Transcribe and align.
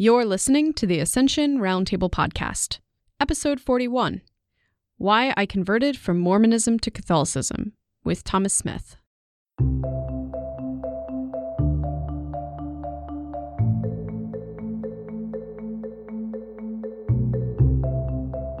You're 0.00 0.24
listening 0.24 0.74
to 0.74 0.86
the 0.86 1.00
Ascension 1.00 1.58
Roundtable 1.58 2.08
Podcast, 2.08 2.78
Episode 3.18 3.60
41 3.60 4.22
Why 4.96 5.34
I 5.36 5.44
Converted 5.44 5.98
from 5.98 6.20
Mormonism 6.20 6.78
to 6.78 6.90
Catholicism, 6.92 7.72
with 8.04 8.22
Thomas 8.22 8.54
Smith. 8.54 8.94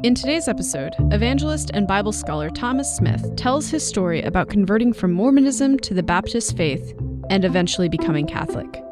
In 0.02 0.16
today's 0.16 0.48
episode, 0.48 0.96
evangelist 1.12 1.70
and 1.72 1.86
Bible 1.86 2.10
scholar 2.10 2.50
Thomas 2.50 2.92
Smith 2.96 3.36
tells 3.36 3.68
his 3.68 3.86
story 3.86 4.22
about 4.22 4.48
converting 4.48 4.92
from 4.92 5.12
Mormonism 5.12 5.78
to 5.78 5.94
the 5.94 6.02
Baptist 6.02 6.56
faith 6.56 6.94
and 7.30 7.44
eventually 7.44 7.88
becoming 7.88 8.26
Catholic. 8.26 8.82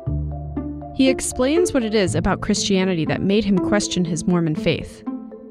He 0.97 1.11
explains 1.11 1.75
what 1.75 1.85
it 1.85 1.95
is 1.95 2.15
about 2.15 2.41
Christianity 2.41 3.05
that 3.05 3.21
made 3.21 3.45
him 3.45 3.59
question 3.59 4.03
his 4.03 4.27
Mormon 4.27 4.55
faith. 4.55 5.05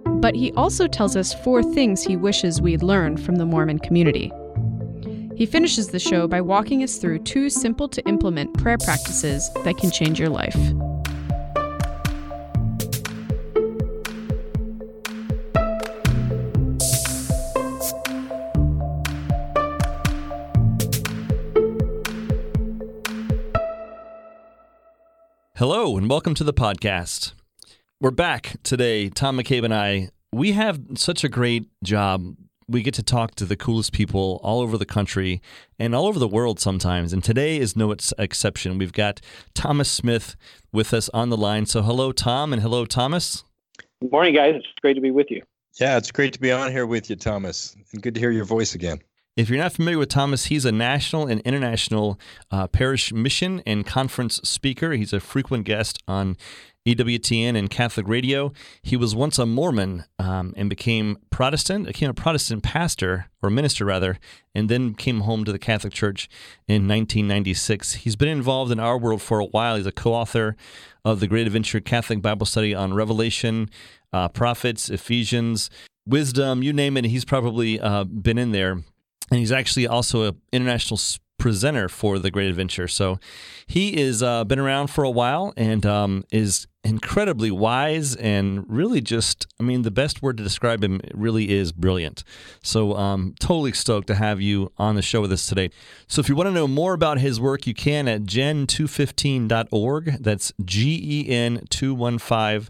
But 0.06 0.34
he 0.34 0.52
also 0.54 0.88
tells 0.88 1.16
us 1.16 1.36
four 1.44 1.62
things 1.62 2.02
he 2.02 2.16
wishes 2.16 2.62
we'd 2.62 2.82
learned 2.82 3.24
from 3.24 3.36
the 3.36 3.46
Mormon 3.46 3.78
community. 3.78 4.32
He 5.36 5.46
finishes 5.46 5.90
the 5.90 6.00
show 6.00 6.28
by 6.28 6.42
walking 6.42 6.82
us 6.82 6.98
through 6.98 7.20
two 7.20 7.52
simple 7.52 7.88
to 7.90 8.04
implement 8.08 8.58
prayer 8.58 8.80
practices 8.80 9.52
that 9.64 9.78
can 9.78 9.92
change 9.92 10.20
your 10.20 10.30
life. 10.30 10.58
Hello, 25.58 25.96
and 25.96 26.10
welcome 26.10 26.34
to 26.34 26.44
the 26.44 26.54
podcast. 26.54 27.32
We're 28.02 28.12
back 28.12 28.58
today. 28.62 29.08
Tom 29.08 29.38
McCabe 29.38 29.64
and 29.64 29.74
I, 29.74 30.10
we 30.34 30.52
have 30.52 30.82
such 30.96 31.24
a 31.24 31.30
great 31.30 31.70
job. 31.82 32.36
We 32.68 32.82
get 32.82 32.94
to 32.96 33.04
talk 33.04 33.36
to 33.36 33.46
the 33.46 33.56
coolest 33.56 33.94
people 33.94 34.42
all 34.44 34.60
over 34.60 34.78
the 34.78 34.86
country 34.86 35.42
and 35.80 35.96
all 35.96 36.08
over 36.08 36.20
the 36.20 36.28
world 36.28 36.60
sometimes. 36.60 37.14
And 37.14 37.24
today 37.24 37.56
is 37.58 37.78
no 37.78 37.96
exception. 38.18 38.78
We've 38.78 38.92
got 38.92 39.22
Thomas 39.54 39.90
Smith 39.90 40.36
with 40.74 40.94
us 40.94 41.08
on 41.14 41.30
the 41.30 41.38
line. 41.38 41.68
So, 41.68 41.82
hello, 41.82 42.12
Tom, 42.12 42.52
and 42.52 42.62
hello, 42.62 42.86
Thomas. 42.86 43.46
Good 44.02 44.12
morning, 44.12 44.36
guys. 44.36 44.56
It's 44.58 44.68
great 44.82 44.96
to 44.96 45.02
be 45.02 45.12
with 45.12 45.32
you. 45.32 45.42
Yeah, 45.80 45.96
it's 45.96 46.12
great 46.12 46.34
to 46.34 46.40
be 46.42 46.52
on 46.52 46.70
here 46.70 46.86
with 46.86 47.10
you, 47.10 47.16
Thomas, 47.16 47.78
and 47.94 48.04
good 48.04 48.16
to 48.16 48.20
hear 48.20 48.32
your 48.32 48.44
voice 48.44 48.76
again. 48.76 49.00
If 49.36 49.50
you're 49.50 49.60
not 49.60 49.74
familiar 49.74 49.98
with 49.98 50.08
Thomas, 50.08 50.46
he's 50.46 50.64
a 50.64 50.72
national 50.72 51.28
and 51.28 51.42
international 51.42 52.18
uh, 52.52 52.68
parish 52.68 53.12
mission 53.12 53.62
and 53.66 53.86
conference 53.86 54.36
speaker. 54.46 54.94
He's 54.94 55.12
a 55.12 55.20
frequent 55.20 55.66
guest 55.66 56.02
on 56.08 56.38
EWTN 56.88 57.58
and 57.58 57.70
Catholic 57.70 58.08
radio. 58.08 58.54
He 58.82 58.96
was 58.96 59.14
once 59.14 59.38
a 59.38 59.46
Mormon 59.46 60.06
um, 60.20 60.54
and 60.56 60.70
became 60.70 61.18
Protestant, 61.32 61.86
became 61.86 62.10
a 62.10 62.14
Protestant 62.14 62.64
pastor 62.64 63.26
or 63.44 63.50
minister 63.50 63.84
rather, 63.84 64.20
and 64.54 64.70
then 64.70 64.94
came 64.94 65.22
home 65.22 65.44
to 65.44 65.52
the 65.52 65.60
Catholic 65.60 65.92
Church 65.92 66.30
in 66.66 66.88
1996. 66.88 67.96
He's 67.96 68.16
been 68.16 68.30
involved 68.30 68.72
in 68.72 68.80
our 68.80 68.98
world 68.98 69.22
for 69.22 69.40
a 69.40 69.46
while. 69.46 69.76
He's 69.76 69.86
a 69.86 69.92
co-author 69.92 70.56
of 71.04 71.20
the 71.20 71.28
Great 71.28 71.46
Adventure 71.46 71.82
Catholic 71.82 72.22
Bible 72.22 72.46
Study 72.46 72.74
on 72.74 72.94
Revelation, 72.94 73.70
uh, 74.14 74.30
Prophets, 74.30 74.90
Ephesians, 74.90 75.70
Wisdom, 76.08 76.64
you 76.64 76.72
name 76.72 76.96
it. 76.96 77.04
He's 77.04 77.26
probably 77.26 77.82
uh, 77.82 78.06
been 78.06 78.38
in 78.38 78.54
there 78.54 78.82
and 79.32 79.40
he's 79.40 79.52
actually 79.52 79.88
also 79.88 80.24
an 80.24 80.42
international 80.52 81.00
presenter 81.38 81.90
for 81.90 82.18
the 82.18 82.32
Great 82.32 82.50
Adventure. 82.50 82.88
So 82.88 83.20
he 83.68 84.00
is 84.00 84.24
uh, 84.24 84.46
been 84.46 84.60
around 84.60 84.88
for 84.88 85.04
a 85.04 85.10
while 85.10 85.54
and 85.58 85.86
um, 85.86 86.24
is 86.32 86.68
incredibly 86.84 87.52
wise 87.52 88.16
and 88.16 88.64
really 88.70 89.02
just 89.02 89.48
I 89.60 89.64
mean 89.64 89.82
the 89.82 89.92
best 89.92 90.22
word 90.22 90.38
to 90.38 90.44
describe 90.44 90.84
him 90.84 91.02
really 91.14 91.50
is 91.52 91.72
brilliant. 91.72 92.24
So 92.64 92.96
um, 92.96 93.36
totally 93.40 93.74
stoked 93.74 94.08
to 94.08 94.16
have 94.16 94.40
you 94.40 94.72
on 94.78 94.96
the 94.96 95.02
show 95.02 95.22
with 95.22 95.32
us 95.32 95.46
today. 95.48 95.70
So 96.08 96.20
if 96.20 96.30
you 96.30 96.36
want 96.36 96.48
to 96.48 96.54
know 96.54 96.68
more 96.68 96.94
about 96.94 97.20
his 97.20 97.40
work, 97.40 97.68
you 97.68 97.74
can 97.74 98.08
at 98.08 98.24
gen215.org. 98.24 100.18
That's 100.20 100.54
G 100.64 101.00
E 101.04 101.30
N 101.30 101.66
215 101.70 102.70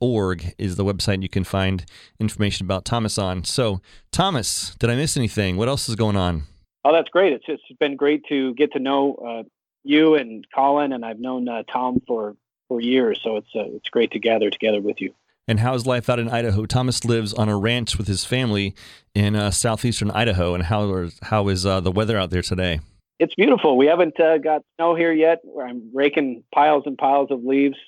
org 0.00 0.54
is 0.58 0.76
the 0.76 0.84
website 0.84 1.22
you 1.22 1.28
can 1.28 1.44
find 1.44 1.84
information 2.18 2.66
about 2.66 2.84
Thomas 2.84 3.18
on. 3.18 3.44
So, 3.44 3.80
Thomas, 4.12 4.74
did 4.78 4.90
I 4.90 4.96
miss 4.96 5.16
anything? 5.16 5.56
What 5.56 5.68
else 5.68 5.88
is 5.88 5.94
going 5.94 6.16
on? 6.16 6.44
Oh, 6.84 6.92
that's 6.92 7.08
great. 7.08 7.32
It's 7.32 7.44
it's 7.48 7.62
been 7.78 7.96
great 7.96 8.24
to 8.28 8.54
get 8.54 8.72
to 8.72 8.78
know 8.78 9.14
uh, 9.14 9.42
you 9.84 10.14
and 10.14 10.46
Colin, 10.54 10.92
and 10.92 11.04
I've 11.04 11.20
known 11.20 11.48
uh, 11.48 11.62
Tom 11.70 12.00
for 12.06 12.36
for 12.68 12.80
years. 12.80 13.20
So 13.22 13.36
it's 13.36 13.48
uh, 13.54 13.64
it's 13.74 13.88
great 13.88 14.12
to 14.12 14.18
gather 14.18 14.50
together 14.50 14.80
with 14.80 15.00
you. 15.00 15.14
And 15.48 15.60
how's 15.60 15.86
life 15.86 16.10
out 16.10 16.18
in 16.18 16.28
Idaho? 16.28 16.66
Thomas 16.66 17.06
lives 17.06 17.32
on 17.32 17.48
a 17.48 17.56
ranch 17.56 17.96
with 17.96 18.06
his 18.06 18.22
family 18.22 18.74
in 19.14 19.34
uh, 19.34 19.50
southeastern 19.50 20.10
Idaho. 20.10 20.54
And 20.54 20.64
how 20.64 20.94
is, 20.94 21.18
how 21.22 21.48
is 21.48 21.64
uh, 21.64 21.80
the 21.80 21.90
weather 21.90 22.18
out 22.18 22.28
there 22.28 22.42
today? 22.42 22.80
It's 23.18 23.34
beautiful. 23.34 23.78
We 23.78 23.86
haven't 23.86 24.20
uh, 24.20 24.36
got 24.38 24.62
snow 24.76 24.94
here 24.94 25.12
yet. 25.12 25.38
I'm 25.58 25.90
raking 25.94 26.44
piles 26.54 26.82
and 26.84 26.98
piles 26.98 27.30
of 27.30 27.42
leaves, 27.44 27.78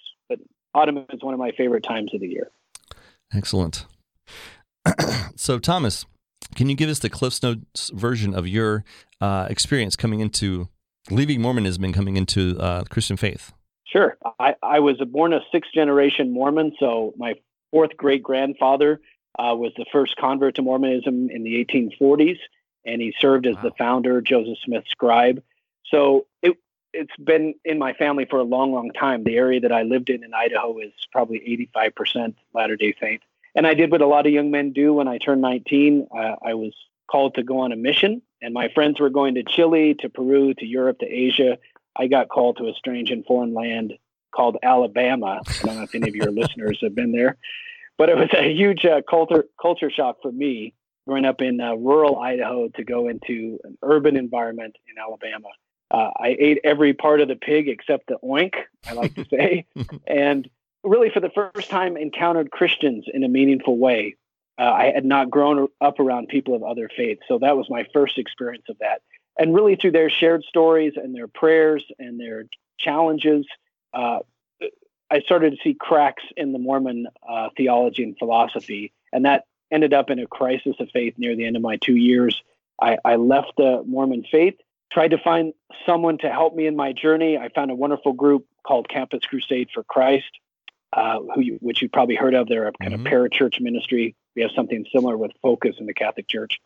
autumn 0.74 1.04
is 1.10 1.22
one 1.22 1.34
of 1.34 1.40
my 1.40 1.52
favorite 1.52 1.84
times 1.84 2.12
of 2.14 2.20
the 2.20 2.28
year. 2.28 2.50
Excellent. 3.32 3.86
so, 5.36 5.58
Thomas, 5.58 6.04
can 6.54 6.68
you 6.68 6.76
give 6.76 6.90
us 6.90 6.98
the 6.98 7.10
Cliffs 7.10 7.42
Notes 7.42 7.90
version 7.94 8.34
of 8.34 8.46
your 8.46 8.84
uh, 9.20 9.46
experience 9.48 9.96
coming 9.96 10.20
into 10.20 10.68
leaving 11.10 11.40
Mormonism 11.40 11.84
and 11.84 11.94
coming 11.94 12.16
into 12.16 12.58
uh, 12.58 12.84
Christian 12.84 13.16
faith? 13.16 13.52
Sure. 13.86 14.16
I, 14.38 14.54
I 14.62 14.80
was 14.80 14.96
born 14.98 15.32
a 15.32 15.40
sixth 15.52 15.72
generation 15.72 16.32
Mormon, 16.32 16.72
so 16.78 17.12
my 17.16 17.34
fourth 17.70 17.96
great 17.96 18.22
grandfather 18.22 19.00
uh, 19.38 19.54
was 19.54 19.72
the 19.76 19.86
first 19.92 20.16
convert 20.16 20.56
to 20.56 20.62
Mormonism 20.62 21.30
in 21.30 21.42
the 21.42 21.64
1840s, 21.64 22.38
and 22.84 23.00
he 23.00 23.14
served 23.18 23.46
as 23.46 23.56
wow. 23.56 23.62
the 23.62 23.70
founder, 23.78 24.20
Joseph 24.20 24.58
Smith 24.64 24.84
Scribe. 24.88 25.42
So 25.86 26.26
it, 26.42 26.56
it's 26.92 27.14
been 27.16 27.54
in 27.64 27.78
my 27.78 27.92
family 27.92 28.26
for 28.28 28.38
a 28.38 28.44
long, 28.44 28.72
long 28.72 28.90
time. 28.92 29.24
The 29.24 29.36
area 29.36 29.60
that 29.60 29.72
I 29.72 29.82
lived 29.82 30.10
in 30.10 30.24
in 30.24 30.34
Idaho 30.34 30.78
is 30.78 30.92
probably 31.12 31.68
85% 31.74 32.34
Latter 32.54 32.76
day 32.76 32.94
Saint. 33.00 33.22
And 33.54 33.66
I 33.66 33.74
did 33.74 33.90
what 33.90 34.00
a 34.00 34.06
lot 34.06 34.26
of 34.26 34.32
young 34.32 34.50
men 34.50 34.72
do 34.72 34.94
when 34.94 35.08
I 35.08 35.18
turned 35.18 35.42
19. 35.42 36.08
Uh, 36.12 36.36
I 36.44 36.54
was 36.54 36.74
called 37.10 37.34
to 37.34 37.42
go 37.42 37.60
on 37.60 37.72
a 37.72 37.76
mission, 37.76 38.22
and 38.40 38.54
my 38.54 38.68
friends 38.68 39.00
were 39.00 39.10
going 39.10 39.34
to 39.34 39.42
Chile, 39.42 39.94
to 40.00 40.08
Peru, 40.08 40.54
to 40.54 40.66
Europe, 40.66 41.00
to 41.00 41.06
Asia. 41.06 41.58
I 41.96 42.06
got 42.06 42.28
called 42.28 42.58
to 42.58 42.68
a 42.68 42.74
strange 42.74 43.10
and 43.10 43.24
foreign 43.26 43.52
land 43.52 43.94
called 44.34 44.56
Alabama. 44.62 45.40
I 45.46 45.66
don't 45.66 45.76
know 45.76 45.82
if 45.82 45.94
any 45.94 46.08
of 46.08 46.14
your 46.14 46.30
listeners 46.30 46.78
have 46.82 46.94
been 46.94 47.12
there, 47.12 47.36
but 47.98 48.08
it 48.08 48.16
was 48.16 48.28
a 48.32 48.52
huge 48.52 48.84
uh, 48.84 49.02
culture 49.08 49.46
culture 49.60 49.90
shock 49.90 50.18
for 50.22 50.30
me 50.30 50.74
growing 51.06 51.24
up 51.24 51.40
in 51.40 51.60
uh, 51.60 51.74
rural 51.74 52.20
Idaho 52.20 52.68
to 52.68 52.84
go 52.84 53.08
into 53.08 53.58
an 53.64 53.76
urban 53.82 54.16
environment 54.16 54.76
in 54.88 54.96
Alabama. 55.02 55.48
Uh, 55.90 56.10
I 56.16 56.36
ate 56.38 56.60
every 56.62 56.92
part 56.94 57.20
of 57.20 57.28
the 57.28 57.36
pig 57.36 57.68
except 57.68 58.06
the 58.06 58.18
oink, 58.22 58.54
I 58.86 58.92
like 58.92 59.14
to 59.16 59.26
say, 59.30 59.66
and 60.06 60.48
really 60.84 61.10
for 61.10 61.20
the 61.20 61.30
first 61.30 61.68
time 61.68 61.96
encountered 61.96 62.50
Christians 62.50 63.06
in 63.12 63.24
a 63.24 63.28
meaningful 63.28 63.76
way. 63.76 64.16
Uh, 64.58 64.64
I 64.64 64.92
had 64.94 65.04
not 65.04 65.30
grown 65.30 65.68
up 65.80 66.00
around 66.00 66.28
people 66.28 66.54
of 66.54 66.62
other 66.62 66.90
faiths, 66.94 67.22
so 67.26 67.38
that 67.38 67.56
was 67.56 67.66
my 67.70 67.86
first 67.94 68.18
experience 68.18 68.64
of 68.68 68.76
that. 68.80 69.02
And 69.38 69.54
really, 69.54 69.74
through 69.76 69.92
their 69.92 70.10
shared 70.10 70.44
stories 70.44 70.94
and 70.96 71.14
their 71.14 71.28
prayers 71.28 71.84
and 71.98 72.20
their 72.20 72.44
challenges, 72.78 73.46
uh, 73.94 74.18
I 75.10 75.20
started 75.20 75.52
to 75.52 75.56
see 75.64 75.74
cracks 75.74 76.22
in 76.36 76.52
the 76.52 76.58
Mormon 76.58 77.06
uh, 77.26 77.48
theology 77.56 78.04
and 78.04 78.18
philosophy, 78.18 78.92
and 79.12 79.24
that 79.24 79.44
ended 79.72 79.94
up 79.94 80.10
in 80.10 80.18
a 80.18 80.26
crisis 80.26 80.76
of 80.78 80.88
faith 80.92 81.14
near 81.16 81.34
the 81.34 81.46
end 81.46 81.56
of 81.56 81.62
my 81.62 81.76
two 81.76 81.96
years. 81.96 82.42
I, 82.80 82.98
I 83.04 83.16
left 83.16 83.52
the 83.56 83.82
Mormon 83.86 84.24
faith 84.30 84.56
tried 84.92 85.08
to 85.08 85.18
find 85.18 85.52
someone 85.86 86.18
to 86.18 86.30
help 86.30 86.54
me 86.54 86.66
in 86.66 86.76
my 86.76 86.92
journey. 86.92 87.38
I 87.38 87.48
found 87.48 87.70
a 87.70 87.74
wonderful 87.74 88.12
group 88.12 88.46
called 88.66 88.88
Campus 88.88 89.20
Crusade 89.24 89.68
for 89.72 89.82
Christ, 89.84 90.30
uh, 90.92 91.18
who 91.34 91.40
you, 91.40 91.58
which 91.60 91.82
you've 91.82 91.92
probably 91.92 92.16
heard 92.16 92.34
of. 92.34 92.48
They're 92.48 92.68
a 92.68 92.72
kind 92.72 92.94
mm-hmm. 92.94 93.06
of 93.06 93.12
parachurch 93.12 93.60
ministry. 93.60 94.16
We 94.34 94.42
have 94.42 94.50
something 94.54 94.84
similar 94.92 95.16
with 95.16 95.32
Focus 95.42 95.76
in 95.78 95.86
the 95.86 95.94
Catholic 95.94 96.28
Church. 96.28 96.58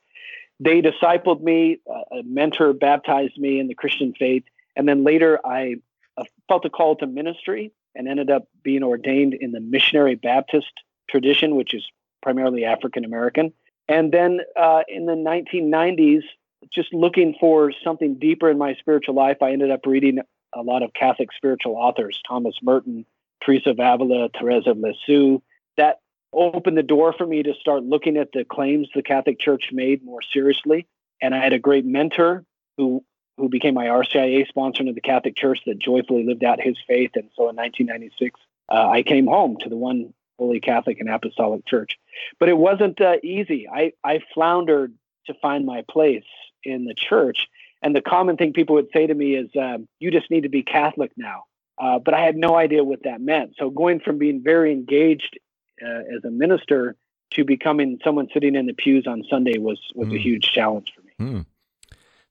They 0.61 0.83
discipled 0.83 1.43
me, 1.43 1.79
uh, 1.91 2.19
a 2.19 2.23
mentor 2.23 2.73
baptized 2.73 3.37
me 3.39 3.59
in 3.59 3.67
the 3.67 3.75
Christian 3.75 4.15
faith, 4.19 4.45
and 4.77 4.89
then 4.89 5.05
later 5.05 5.41
I 5.45 5.77
uh, 6.17 6.25
felt 6.49 6.65
a 6.65 6.71
call 6.71 6.97
to 6.97 7.07
ministry 7.07 7.73
and 7.95 8.09
ended 8.09 8.31
up 8.31 8.49
being 8.63 8.83
ordained 8.83 9.35
in 9.35 9.53
the 9.53 9.61
missionary 9.61 10.15
Baptist 10.15 10.73
tradition, 11.09 11.57
which 11.57 11.75
is 11.75 11.85
primarily 12.23 12.65
African 12.65 13.05
American. 13.05 13.53
And 13.89 14.13
then 14.13 14.41
uh, 14.57 14.83
in 14.89 15.07
the 15.07 15.13
1990s, 15.13 16.23
just 16.73 16.93
looking 16.93 17.35
for 17.39 17.73
something 17.83 18.15
deeper 18.19 18.51
in 18.51 18.59
my 18.59 18.75
spiritual 18.75 19.15
life, 19.15 19.39
I 19.43 19.53
ended 19.53 19.71
up 19.71 19.87
reading 19.87 20.21
a 20.55 20.63
lot 20.63 20.83
of 20.83 20.93
Catholic 20.95 21.31
spiritual 21.37 21.77
authors, 21.77 22.21
Thomas 22.27 22.55
Merton, 22.63 23.05
Teresa 23.45 23.71
of 23.71 23.81
Avila, 23.81 24.29
Teresa 24.31 24.71
of 24.71 24.79
Lisieux. 24.79 25.41
That 25.77 25.99
opened 26.33 26.77
the 26.77 26.83
door 26.83 27.13
for 27.13 27.27
me 27.27 27.43
to 27.43 27.55
start 27.55 27.83
looking 27.83 28.17
at 28.17 28.33
the 28.33 28.45
claims 28.45 28.89
the 28.95 29.03
Catholic 29.03 29.39
Church 29.39 29.71
made 29.73 30.05
more 30.05 30.23
seriously. 30.23 30.87
And 31.21 31.35
I 31.35 31.43
had 31.43 31.53
a 31.53 31.59
great 31.59 31.85
mentor 31.85 32.45
who 32.77 33.05
who 33.37 33.49
became 33.49 33.75
my 33.75 33.87
RCIA 33.87 34.47
sponsor 34.47 34.85
in 34.85 34.95
the 34.95 35.01
Catholic 35.01 35.37
Church 35.37 35.59
that 35.67 35.79
joyfully 35.79 36.25
lived 36.25 36.45
out 36.45 36.61
his 36.61 36.77
faith. 36.87 37.11
And 37.15 37.31
so 37.35 37.49
in 37.49 37.57
1996, 37.57 38.39
uh, 38.71 38.89
I 38.89 39.03
came 39.03 39.27
home 39.27 39.57
to 39.61 39.69
the 39.69 39.77
one 39.77 40.15
Holy 40.39 40.61
Catholic 40.61 41.01
and 41.01 41.09
Apostolic 41.09 41.67
Church. 41.67 41.99
But 42.39 42.49
it 42.49 42.57
wasn't 42.57 43.01
uh, 43.01 43.17
easy. 43.25 43.69
I, 43.69 43.93
I 44.05 44.21
floundered 44.33 44.95
to 45.27 45.35
find 45.35 45.67
my 45.67 45.85
place 45.89 46.25
in 46.65 46.85
the 46.85 46.95
church. 46.95 47.49
And 47.83 47.95
the 47.95 48.01
common 48.01 48.37
thing 48.37 48.53
people 48.53 48.77
would 48.77 48.89
say 48.93 49.07
to 49.07 49.15
me 49.15 49.35
is, 49.35 49.51
um, 49.61 49.89
you 49.99 50.11
just 50.11 50.31
need 50.31 50.43
to 50.43 50.49
be 50.49 50.63
Catholic 50.63 51.13
now. 51.17 51.45
Uh, 51.79 51.99
but 51.99 52.15
I 52.15 52.21
had 52.21 52.37
no 52.37 52.57
idea 52.57 52.85
what 52.85 53.03
that 53.05 53.21
meant. 53.21 53.55
So 53.59 53.69
going 53.69 54.01
from 54.01 54.19
being 54.19 54.43
very 54.43 54.73
engaged 54.73 55.39
uh, 55.85 56.17
as 56.17 56.25
a 56.25 56.31
minister 56.31 56.97
to 57.33 57.45
becoming 57.45 57.99
someone 58.05 58.29
sitting 58.33 58.55
in 58.55 58.67
the 58.67 58.73
pews 58.73 59.07
on 59.07 59.25
Sunday 59.29 59.59
was 59.59 59.81
was 59.95 60.09
mm. 60.09 60.13
a 60.13 60.17
hmm. 60.17 60.23
huge 60.23 60.53
challenge 60.53 60.93
for 60.95 61.03
me. 61.03 61.35
Mm. 61.35 61.47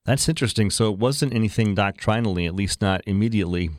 That's 0.05 0.29
interesting. 0.29 0.69
So 0.69 0.91
it 0.91 0.97
wasn't 0.97 1.33
anything 1.33 1.75
doctrinally, 1.75 2.45
at 2.45 2.55
least 2.55 2.81
not 2.81 3.01
immediately, 3.05 3.69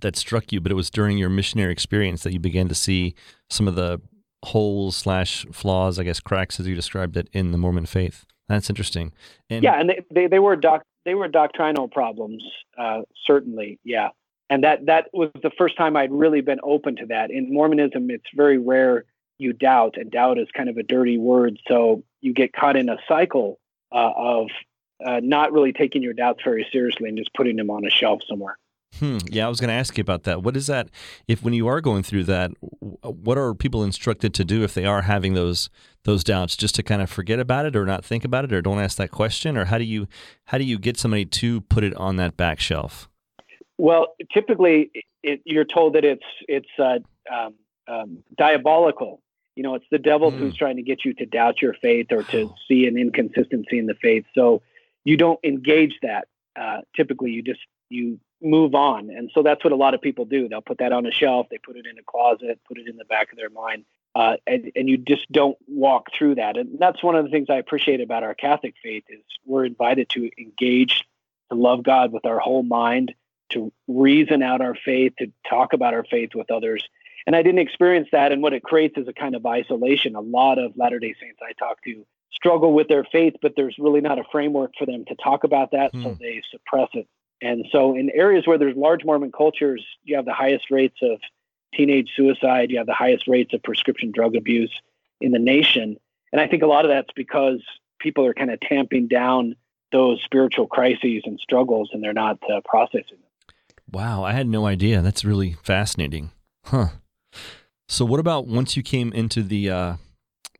that 0.00 0.16
struck 0.16 0.52
you, 0.52 0.60
but 0.60 0.72
it 0.72 0.76
was 0.76 0.90
during 0.90 1.18
your 1.18 1.30
missionary 1.30 1.72
experience 1.72 2.22
that 2.22 2.32
you 2.32 2.38
began 2.38 2.68
to 2.68 2.74
see 2.74 3.14
some 3.48 3.68
of 3.68 3.74
the 3.74 4.00
holes 4.44 4.96
slash 4.96 5.46
flaws, 5.52 5.98
I 5.98 6.04
guess 6.04 6.20
cracks 6.20 6.58
as 6.60 6.66
you 6.66 6.74
described 6.74 7.16
it 7.16 7.28
in 7.32 7.52
the 7.52 7.58
Mormon 7.58 7.86
faith. 7.86 8.24
That's 8.52 8.68
interesting. 8.68 9.12
And 9.48 9.64
yeah, 9.64 9.80
and 9.80 9.88
they, 9.88 10.04
they, 10.10 10.26
they 10.26 10.38
were 10.38 10.56
doc 10.56 10.82
they 11.06 11.14
were 11.14 11.26
doctrinal 11.26 11.88
problems, 11.88 12.44
uh, 12.76 13.00
certainly. 13.26 13.78
Yeah, 13.82 14.10
and 14.50 14.62
that 14.62 14.84
that 14.84 15.08
was 15.14 15.30
the 15.42 15.50
first 15.56 15.74
time 15.78 15.96
I'd 15.96 16.12
really 16.12 16.42
been 16.42 16.60
open 16.62 16.96
to 16.96 17.06
that. 17.06 17.30
In 17.30 17.50
Mormonism, 17.50 18.10
it's 18.10 18.26
very 18.34 18.58
rare 18.58 19.06
you 19.38 19.54
doubt, 19.54 19.96
and 19.96 20.10
doubt 20.10 20.38
is 20.38 20.48
kind 20.54 20.68
of 20.68 20.76
a 20.76 20.82
dirty 20.82 21.16
word. 21.16 21.58
So 21.66 22.04
you 22.20 22.34
get 22.34 22.52
caught 22.52 22.76
in 22.76 22.90
a 22.90 22.98
cycle 23.08 23.58
uh, 23.90 24.12
of 24.14 24.48
uh, 25.02 25.20
not 25.22 25.52
really 25.52 25.72
taking 25.72 26.02
your 26.02 26.12
doubts 26.12 26.42
very 26.44 26.68
seriously 26.70 27.08
and 27.08 27.16
just 27.16 27.32
putting 27.32 27.56
them 27.56 27.70
on 27.70 27.86
a 27.86 27.90
shelf 27.90 28.20
somewhere. 28.28 28.58
Hmm. 28.98 29.18
Yeah, 29.30 29.46
I 29.46 29.48
was 29.48 29.58
going 29.58 29.68
to 29.68 29.74
ask 29.74 29.96
you 29.96 30.02
about 30.02 30.24
that. 30.24 30.42
What 30.42 30.56
is 30.56 30.66
that? 30.66 30.88
If 31.26 31.42
when 31.42 31.54
you 31.54 31.66
are 31.68 31.80
going 31.80 32.02
through 32.02 32.24
that, 32.24 32.50
what 32.80 33.38
are 33.38 33.54
people 33.54 33.82
instructed 33.82 34.34
to 34.34 34.44
do 34.44 34.62
if 34.64 34.74
they 34.74 34.84
are 34.84 35.02
having 35.02 35.34
those 35.34 35.70
those 36.04 36.22
doubts? 36.22 36.56
Just 36.56 36.74
to 36.74 36.82
kind 36.82 37.00
of 37.00 37.10
forget 37.10 37.38
about 37.38 37.66
it, 37.66 37.74
or 37.74 37.86
not 37.86 38.04
think 38.04 38.24
about 38.24 38.44
it, 38.44 38.52
or 38.52 38.60
don't 38.60 38.78
ask 38.78 38.98
that 38.98 39.10
question, 39.10 39.56
or 39.56 39.66
how 39.66 39.78
do 39.78 39.84
you 39.84 40.06
how 40.46 40.58
do 40.58 40.64
you 40.64 40.78
get 40.78 40.98
somebody 40.98 41.24
to 41.24 41.62
put 41.62 41.84
it 41.84 41.94
on 41.96 42.16
that 42.16 42.36
back 42.36 42.60
shelf? 42.60 43.08
Well, 43.78 44.14
typically 44.32 44.90
it, 45.22 45.40
you're 45.44 45.64
told 45.64 45.94
that 45.94 46.04
it's 46.04 46.26
it's 46.46 46.68
uh, 46.78 46.98
um, 47.32 47.54
um, 47.88 48.18
diabolical. 48.36 49.22
You 49.56 49.62
know, 49.62 49.74
it's 49.74 49.86
the 49.90 49.98
devil 49.98 50.32
mm. 50.32 50.38
who's 50.38 50.56
trying 50.56 50.76
to 50.76 50.82
get 50.82 51.04
you 51.04 51.14
to 51.14 51.26
doubt 51.26 51.60
your 51.60 51.74
faith 51.74 52.06
or 52.10 52.22
to 52.24 52.54
see 52.68 52.86
an 52.86 52.96
inconsistency 52.96 53.78
in 53.78 53.86
the 53.86 53.94
faith. 53.94 54.24
So 54.34 54.62
you 55.04 55.16
don't 55.16 55.40
engage 55.44 55.98
that. 56.02 56.28
Uh, 56.54 56.78
typically, 56.94 57.30
you 57.30 57.42
just 57.42 57.60
you 57.88 58.18
move 58.42 58.74
on. 58.74 59.10
And 59.10 59.30
so 59.34 59.42
that's 59.42 59.62
what 59.64 59.72
a 59.72 59.76
lot 59.76 59.94
of 59.94 60.00
people 60.00 60.24
do. 60.24 60.48
They'll 60.48 60.60
put 60.60 60.78
that 60.78 60.92
on 60.92 61.06
a 61.06 61.12
shelf, 61.12 61.46
they 61.50 61.58
put 61.58 61.76
it 61.76 61.86
in 61.86 61.98
a 61.98 62.02
closet, 62.02 62.60
put 62.66 62.78
it 62.78 62.88
in 62.88 62.96
the 62.96 63.04
back 63.04 63.32
of 63.32 63.38
their 63.38 63.50
mind. 63.50 63.84
Uh, 64.14 64.36
and, 64.46 64.70
and 64.76 64.88
you 64.88 64.98
just 64.98 65.30
don't 65.32 65.56
walk 65.66 66.08
through 66.16 66.34
that. 66.34 66.58
And 66.58 66.78
that's 66.78 67.02
one 67.02 67.16
of 67.16 67.24
the 67.24 67.30
things 67.30 67.48
I 67.48 67.56
appreciate 67.56 68.00
about 68.02 68.22
our 68.22 68.34
Catholic 68.34 68.74
faith 68.82 69.04
is 69.08 69.20
we're 69.46 69.64
invited 69.64 70.10
to 70.10 70.30
engage, 70.38 71.04
to 71.50 71.56
love 71.56 71.82
God 71.82 72.12
with 72.12 72.26
our 72.26 72.38
whole 72.38 72.62
mind, 72.62 73.14
to 73.50 73.72
reason 73.88 74.42
out 74.42 74.60
our 74.60 74.74
faith, 74.74 75.14
to 75.18 75.32
talk 75.48 75.72
about 75.72 75.94
our 75.94 76.04
faith 76.04 76.30
with 76.34 76.50
others. 76.50 76.86
And 77.26 77.34
I 77.36 77.42
didn't 77.42 77.60
experience 77.60 78.08
that. 78.12 78.32
And 78.32 78.42
what 78.42 78.52
it 78.52 78.62
creates 78.62 78.98
is 78.98 79.08
a 79.08 79.12
kind 79.12 79.34
of 79.34 79.46
isolation. 79.46 80.14
A 80.14 80.20
lot 80.20 80.58
of 80.58 80.76
Latter 80.76 80.98
day 80.98 81.14
Saints 81.18 81.38
I 81.42 81.52
talk 81.52 81.82
to 81.84 82.04
struggle 82.32 82.72
with 82.72 82.88
their 82.88 83.04
faith, 83.04 83.34
but 83.40 83.54
there's 83.56 83.76
really 83.78 84.00
not 84.00 84.18
a 84.18 84.24
framework 84.30 84.72
for 84.78 84.86
them 84.86 85.04
to 85.06 85.14
talk 85.14 85.44
about 85.44 85.70
that. 85.70 85.92
Hmm. 85.92 86.02
So 86.02 86.16
they 86.18 86.42
suppress 86.50 86.88
it. 86.94 87.06
And 87.42 87.66
so, 87.72 87.96
in 87.96 88.08
areas 88.14 88.46
where 88.46 88.56
there's 88.56 88.76
large 88.76 89.04
Mormon 89.04 89.32
cultures, 89.32 89.84
you 90.04 90.14
have 90.16 90.24
the 90.24 90.32
highest 90.32 90.70
rates 90.70 90.96
of 91.02 91.18
teenage 91.74 92.10
suicide, 92.16 92.70
you 92.70 92.78
have 92.78 92.86
the 92.86 92.94
highest 92.94 93.26
rates 93.26 93.52
of 93.52 93.62
prescription 93.62 94.12
drug 94.12 94.36
abuse 94.36 94.72
in 95.20 95.32
the 95.32 95.40
nation. 95.40 95.96
And 96.32 96.40
I 96.40 96.46
think 96.46 96.62
a 96.62 96.66
lot 96.66 96.84
of 96.84 96.90
that's 96.90 97.10
because 97.16 97.60
people 97.98 98.24
are 98.26 98.34
kind 98.34 98.50
of 98.50 98.60
tamping 98.60 99.08
down 99.08 99.56
those 99.90 100.22
spiritual 100.24 100.66
crises 100.68 101.22
and 101.24 101.38
struggles 101.40 101.90
and 101.92 102.02
they're 102.02 102.12
not 102.12 102.38
uh, 102.50 102.60
processing 102.64 103.18
them. 103.18 103.54
Wow, 103.90 104.22
I 104.22 104.32
had 104.32 104.46
no 104.46 104.64
idea. 104.66 105.02
That's 105.02 105.24
really 105.24 105.56
fascinating. 105.62 106.30
Huh. 106.64 106.88
So, 107.88 108.04
what 108.04 108.20
about 108.20 108.46
once 108.46 108.76
you 108.76 108.82
came 108.82 109.12
into 109.12 109.42
the 109.42 109.68
uh, 109.68 109.96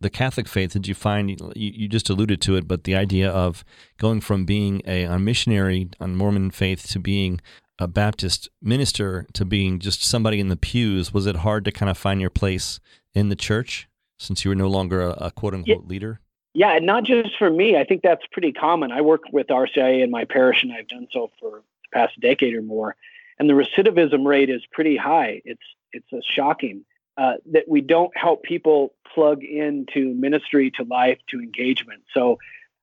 the 0.02 0.10
Catholic 0.10 0.48
faith, 0.48 0.72
did 0.72 0.86
you 0.86 0.94
find 0.94 1.30
you, 1.30 1.52
you, 1.54 1.88
just 1.88 2.10
alluded 2.10 2.40
to 2.42 2.56
it, 2.56 2.68
but 2.68 2.84
the 2.84 2.94
idea 2.94 3.30
of 3.30 3.64
going 3.98 4.20
from 4.20 4.44
being 4.44 4.82
a, 4.86 5.04
a 5.04 5.18
missionary 5.18 5.88
on 6.00 6.16
Mormon 6.16 6.50
faith 6.50 6.88
to 6.88 6.98
being 6.98 7.40
a 7.78 7.88
Baptist 7.88 8.48
minister 8.60 9.26
to 9.32 9.44
being 9.44 9.78
just 9.78 10.04
somebody 10.04 10.40
in 10.40 10.48
the 10.48 10.56
pews, 10.56 11.12
was 11.12 11.26
it 11.26 11.36
hard 11.36 11.64
to 11.64 11.72
kind 11.72 11.90
of 11.90 11.96
find 11.96 12.20
your 12.20 12.30
place 12.30 12.80
in 13.14 13.28
the 13.28 13.36
church 13.36 13.88
since 14.18 14.44
you 14.44 14.50
were 14.50 14.54
no 14.54 14.68
longer 14.68 15.00
a, 15.00 15.10
a 15.12 15.30
quote 15.30 15.54
unquote 15.54 15.82
yeah. 15.84 15.88
leader? 15.88 16.20
Yeah, 16.54 16.76
and 16.76 16.84
not 16.84 17.04
just 17.04 17.30
for 17.38 17.50
me. 17.50 17.76
I 17.78 17.84
think 17.84 18.02
that's 18.02 18.26
pretty 18.30 18.52
common. 18.52 18.92
I 18.92 19.00
work 19.00 19.22
with 19.32 19.46
RCIA 19.46 20.02
in 20.02 20.10
my 20.10 20.24
parish, 20.24 20.62
and 20.62 20.72
I've 20.72 20.88
done 20.88 21.08
so 21.10 21.30
for 21.40 21.50
the 21.60 21.98
past 21.98 22.20
decade 22.20 22.54
or 22.54 22.62
more. 22.62 22.94
And 23.38 23.48
the 23.48 23.54
recidivism 23.54 24.26
rate 24.26 24.50
is 24.50 24.62
pretty 24.70 24.96
high. 24.96 25.40
It's 25.44 25.62
it's 25.92 26.26
shocking 26.26 26.84
uh, 27.16 27.34
that 27.52 27.64
we 27.68 27.80
don't 27.80 28.16
help 28.16 28.42
people 28.42 28.94
plug 29.14 29.44
into 29.44 30.14
ministry, 30.14 30.70
to 30.70 30.84
life, 30.84 31.18
to 31.28 31.38
engagement. 31.38 32.02
So 32.14 32.38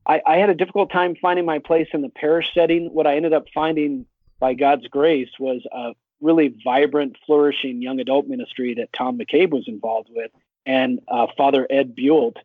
I, 0.06 0.22
I, 0.26 0.38
had 0.38 0.50
a 0.50 0.56
difficult 0.56 0.92
time 0.92 1.16
finding 1.16 1.46
my 1.46 1.60
place 1.60 1.88
in 1.94 2.02
the 2.02 2.10
parish 2.10 2.54
setting. 2.54 2.94
What 2.94 3.08
I 3.08 3.16
ended 3.16 3.34
up 3.34 3.46
finding 3.54 4.06
by 4.40 4.54
God's 4.54 4.88
grace 4.88 5.30
was 5.40 5.66
a 5.72 5.94
really 6.22 6.56
vibrant, 6.64 7.18
flourishing 7.26 7.82
young 7.82 8.00
adult 8.00 8.28
ministry 8.28 8.76
that 8.76 8.94
Tom 8.94 9.18
McCabe 9.18 9.52
was 9.52 9.68
involved 9.68 10.10
with 10.12 10.32
and 10.66 11.00
uh, 11.08 11.28
Father 11.38 11.66
Ed 11.70 11.96
Buelt. 11.96 12.36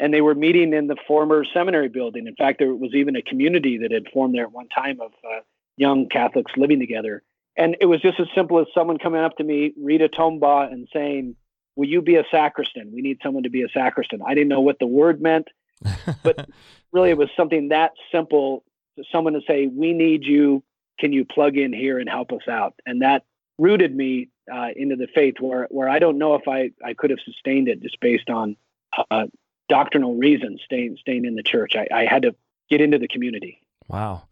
And 0.00 0.12
they 0.12 0.20
were 0.20 0.34
meeting 0.34 0.72
in 0.72 0.86
the 0.86 0.96
former 1.06 1.44
seminary 1.44 1.88
building. 1.88 2.26
In 2.26 2.34
fact, 2.34 2.58
there 2.58 2.74
was 2.74 2.94
even 2.94 3.16
a 3.16 3.22
community 3.22 3.78
that 3.78 3.92
had 3.92 4.08
formed 4.12 4.34
there 4.34 4.44
at 4.44 4.52
one 4.52 4.68
time 4.68 5.00
of 5.00 5.12
uh, 5.24 5.40
young 5.76 6.08
Catholics 6.08 6.52
living 6.56 6.80
together. 6.80 7.22
And 7.56 7.76
it 7.80 7.86
was 7.86 8.00
just 8.00 8.18
as 8.18 8.26
simple 8.34 8.58
as 8.60 8.66
someone 8.74 8.98
coming 8.98 9.20
up 9.20 9.36
to 9.36 9.44
me, 9.44 9.72
Rita 9.80 10.08
Tombaugh, 10.08 10.72
and 10.72 10.88
saying, 10.92 11.36
will 11.76 11.88
you 11.88 12.02
be 12.02 12.16
a 12.16 12.24
sacristan? 12.30 12.92
We 12.92 13.00
need 13.00 13.18
someone 13.22 13.44
to 13.44 13.50
be 13.50 13.62
a 13.62 13.68
sacristan. 13.68 14.20
I 14.26 14.34
didn't 14.34 14.48
know 14.48 14.60
what 14.60 14.78
the 14.78 14.86
word 14.86 15.20
meant, 15.20 15.48
but 16.22 16.48
really 16.92 17.10
it 17.10 17.18
was 17.18 17.28
something 17.36 17.68
that 17.68 17.92
simple 18.10 18.64
to 18.96 19.04
someone 19.10 19.34
to 19.34 19.40
say, 19.46 19.66
we 19.66 19.92
need 19.92 20.24
you. 20.24 20.62
Can 20.98 21.12
you 21.12 21.24
plug 21.24 21.56
in 21.56 21.72
here 21.72 21.98
and 21.98 22.08
help 22.08 22.32
us 22.32 22.46
out? 22.48 22.74
And 22.86 23.02
that 23.02 23.24
rooted 23.58 23.94
me 23.94 24.28
uh, 24.52 24.68
into 24.76 24.96
the 24.96 25.08
faith 25.12 25.34
where, 25.40 25.66
where 25.70 25.88
I 25.88 25.98
don't 25.98 26.18
know 26.18 26.34
if 26.34 26.46
I, 26.46 26.70
I 26.84 26.94
could 26.94 27.10
have 27.10 27.18
sustained 27.24 27.68
it 27.68 27.82
just 27.82 27.98
based 28.00 28.30
on 28.30 28.56
uh, 29.10 29.26
doctrinal 29.68 30.14
reasons, 30.14 30.60
staying, 30.64 30.96
staying 31.00 31.24
in 31.24 31.34
the 31.34 31.42
church. 31.42 31.74
I, 31.74 31.88
I 31.92 32.04
had 32.06 32.22
to 32.22 32.34
get 32.70 32.80
into 32.80 32.98
the 32.98 33.08
community. 33.08 33.60
Wow 33.88 34.22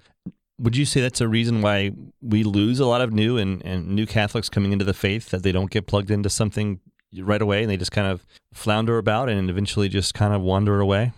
would 0.62 0.76
you 0.76 0.84
say 0.84 1.00
that's 1.00 1.20
a 1.20 1.28
reason 1.28 1.60
why 1.60 1.90
we 2.22 2.44
lose 2.44 2.78
a 2.78 2.86
lot 2.86 3.00
of 3.00 3.12
new 3.12 3.36
and, 3.36 3.64
and 3.64 3.88
new 3.88 4.06
Catholics 4.06 4.48
coming 4.48 4.72
into 4.72 4.84
the 4.84 4.94
faith 4.94 5.30
that 5.30 5.42
they 5.42 5.50
don't 5.50 5.70
get 5.70 5.86
plugged 5.86 6.10
into 6.10 6.30
something 6.30 6.80
right 7.18 7.42
away 7.42 7.62
and 7.62 7.70
they 7.70 7.76
just 7.76 7.92
kind 7.92 8.06
of 8.06 8.24
flounder 8.54 8.96
about 8.96 9.28
and 9.28 9.50
eventually 9.50 9.88
just 9.88 10.14
kind 10.14 10.32
of 10.32 10.40
wander 10.40 10.80
away? 10.80 11.12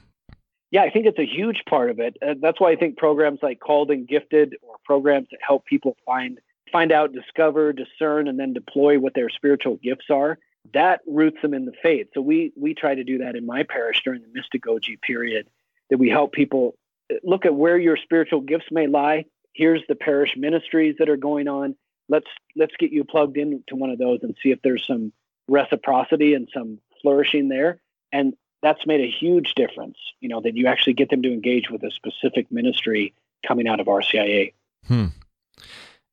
Yeah, 0.71 0.83
I 0.83 0.91
think 0.91 1.07
it's 1.07 1.19
a 1.19 1.27
huge 1.27 1.63
part 1.69 1.91
of 1.91 2.01
it. 2.01 2.17
Uh, 2.21 2.35
that's 2.41 2.59
why 2.59 2.73
I 2.73 2.77
think 2.77 2.97
programs 2.97 3.41
like 3.43 3.61
Called 3.61 3.91
and 3.91 4.09
Gifted 4.09 4.57
or 4.63 4.77
programs 4.85 5.29
that 5.31 5.39
help 5.47 5.67
people 5.67 5.97
find 6.05 6.41
find 6.73 6.91
out, 6.91 7.13
discover, 7.13 7.73
discern, 7.73 8.27
and 8.27 8.41
then 8.41 8.53
deploy 8.53 8.99
what 8.99 9.15
their 9.15 9.29
spiritual 9.29 9.77
gifts 9.77 10.07
are, 10.11 10.39
that 10.73 11.03
roots 11.07 11.37
them 11.41 11.55
in 11.55 11.67
the 11.67 11.75
faith. 11.83 12.09
So 12.15 12.21
we 12.21 12.53
we 12.57 12.75
try 12.75 12.95
to 12.95 13.05
do 13.05 13.19
that 13.19 13.37
in 13.37 13.47
my 13.47 13.63
parish 13.63 14.03
during 14.03 14.23
the 14.23 14.29
mystagogy 14.29 15.01
period, 15.01 15.47
that 15.91 15.99
we 15.99 16.09
help 16.09 16.33
people 16.33 16.75
uh, 17.13 17.17
look 17.23 17.47
at 17.47 17.55
where 17.55 17.79
your 17.79 17.97
spiritual 17.97 18.41
gifts 18.41 18.67
may 18.73 18.89
lie. 18.89 19.27
Here's 19.55 19.83
the 19.89 19.95
parish 19.95 20.35
ministries 20.37 20.97
that 20.99 21.09
are 21.09 21.17
going 21.17 21.49
on. 21.49 21.77
Let's 22.09 22.27
let's 22.55 22.75
get 22.79 22.93
you 22.93 23.05
plugged 23.05 23.39
into 23.39 23.77
one 23.77 23.91
of 23.91 23.99
those 23.99 24.21
and 24.23 24.37
see 24.43 24.51
if 24.51 24.61
there's 24.63 24.87
some 24.87 25.13
reciprocity 25.49 26.35
and 26.35 26.49
some 26.53 26.79
flourishing 27.01 27.49
there. 27.49 27.81
And 28.13 28.35
that's 28.63 28.87
made 28.87 29.01
a 29.01 29.11
huge 29.11 29.55
difference, 29.55 29.97
you 30.21 30.29
know, 30.29 30.41
that 30.41 30.57
you 30.57 30.67
actually 30.67 30.95
get 30.95 31.11
them 31.11 31.23
to 31.23 31.33
engage 31.33 31.71
with 31.71 31.83
a 31.83 31.91
specific 31.91 32.51
ministry 32.51 33.15
coming 33.47 33.67
out 33.67 33.81
of 33.81 33.87
RCIA. 33.87 34.53
Hmm. 34.87 35.07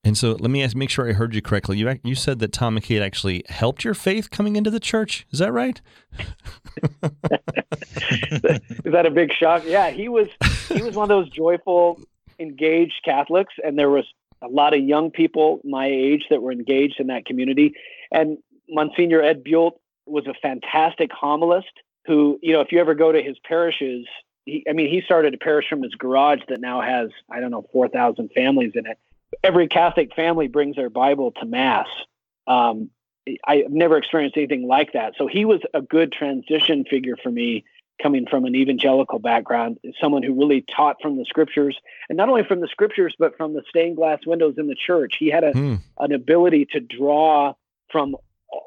And 0.04 0.18
so 0.18 0.32
let 0.32 0.50
me 0.50 0.64
ask, 0.64 0.76
make 0.76 0.90
sure 0.90 1.08
I 1.08 1.14
heard 1.14 1.36
you 1.36 1.42
correctly. 1.42 1.78
You 1.78 2.00
you 2.04 2.16
said 2.16 2.40
that 2.40 2.52
Tom 2.52 2.78
McCabe 2.78 3.02
actually 3.02 3.44
helped 3.50 3.84
your 3.84 3.94
faith 3.94 4.32
coming 4.32 4.56
into 4.56 4.72
the 4.72 4.80
church. 4.80 5.28
Is 5.32 5.40
that 5.40 5.52
right? 5.52 5.80
Is 8.84 8.92
that 8.92 9.06
a 9.06 9.12
big 9.12 9.32
shock? 9.32 9.64
Yeah, 9.66 9.92
he 9.92 10.10
was 10.10 10.28
he 10.70 10.82
was 10.82 10.96
one 10.96 11.04
of 11.04 11.10
those 11.10 11.30
joyful, 11.30 12.02
engaged 12.42 13.02
Catholics, 13.06 13.54
and 13.64 13.78
there 13.78 13.90
was 13.90 14.06
a 14.42 14.48
lot 14.48 14.74
of 14.74 14.82
young 14.82 15.12
people 15.12 15.62
my 15.64 15.86
age 15.86 16.26
that 16.30 16.42
were 16.42 16.52
engaged 16.52 17.00
in 17.00 17.08
that 17.08 17.26
community. 17.26 17.76
And 18.12 18.38
Monsignor 18.68 19.22
Ed 19.22 19.44
Buelt 19.44 19.74
was 20.06 20.26
a 20.28 20.34
fantastic 20.34 21.12
homilist 21.12 21.72
who, 22.06 22.40
you 22.42 22.54
know, 22.54 22.62
if 22.62 22.72
you 22.72 22.80
ever 22.80 22.96
go 22.96 23.12
to 23.12 23.22
his 23.22 23.38
parishes, 23.48 24.08
he, 24.46 24.66
I 24.68 24.74
mean, 24.74 24.90
he 24.90 25.02
started 25.02 25.34
a 25.36 25.38
parish 25.38 25.68
from 25.70 25.84
his 25.84 25.94
garage 25.94 26.40
that 26.50 26.60
now 26.60 26.82
has, 26.82 27.10
I 27.30 27.40
don't 27.40 27.52
know, 27.52 27.66
4,000 27.72 28.32
families 28.34 28.72
in 28.74 28.88
it. 28.88 28.98
Every 29.44 29.68
Catholic 29.68 30.16
family 30.16 30.48
brings 30.48 30.76
their 30.76 30.90
Bible 30.90 31.32
to 31.40 31.46
Mass. 31.46 31.88
Um, 32.48 32.90
I've 33.46 33.70
never 33.70 33.98
experienced 33.98 34.36
anything 34.36 34.68
like 34.68 34.94
that. 34.94 35.14
So 35.18 35.28
he 35.28 35.46
was 35.46 35.62
a 35.74 35.82
good 35.82 36.12
transition 36.12 36.86
figure 36.90 37.16
for 37.22 37.30
me 37.30 37.64
coming 38.02 38.26
from 38.30 38.46
an 38.46 38.56
evangelical 38.56 39.20
background, 39.20 39.78
someone 40.00 40.24
who 40.24 40.34
really 40.34 40.66
taught 40.76 40.98
from 41.02 41.18
the 41.18 41.26
scriptures, 41.26 41.78
and 42.10 42.18
not 42.18 42.30
only 42.30 42.44
from 42.44 42.62
the 42.62 42.68
scriptures, 42.68 43.16
but 43.18 43.36
from 43.38 43.54
the 43.54 43.62
stained 43.70 43.96
glass 43.96 44.20
windows 44.26 44.56
in 44.58 44.68
the 44.68 44.76
church. 44.76 45.16
He 45.20 45.30
had 45.30 45.44
a, 45.44 45.52
hmm. 45.52 45.76
an 46.00 46.12
ability 46.12 46.68
to 46.72 46.80
draw 46.80 47.54
from 47.92 48.16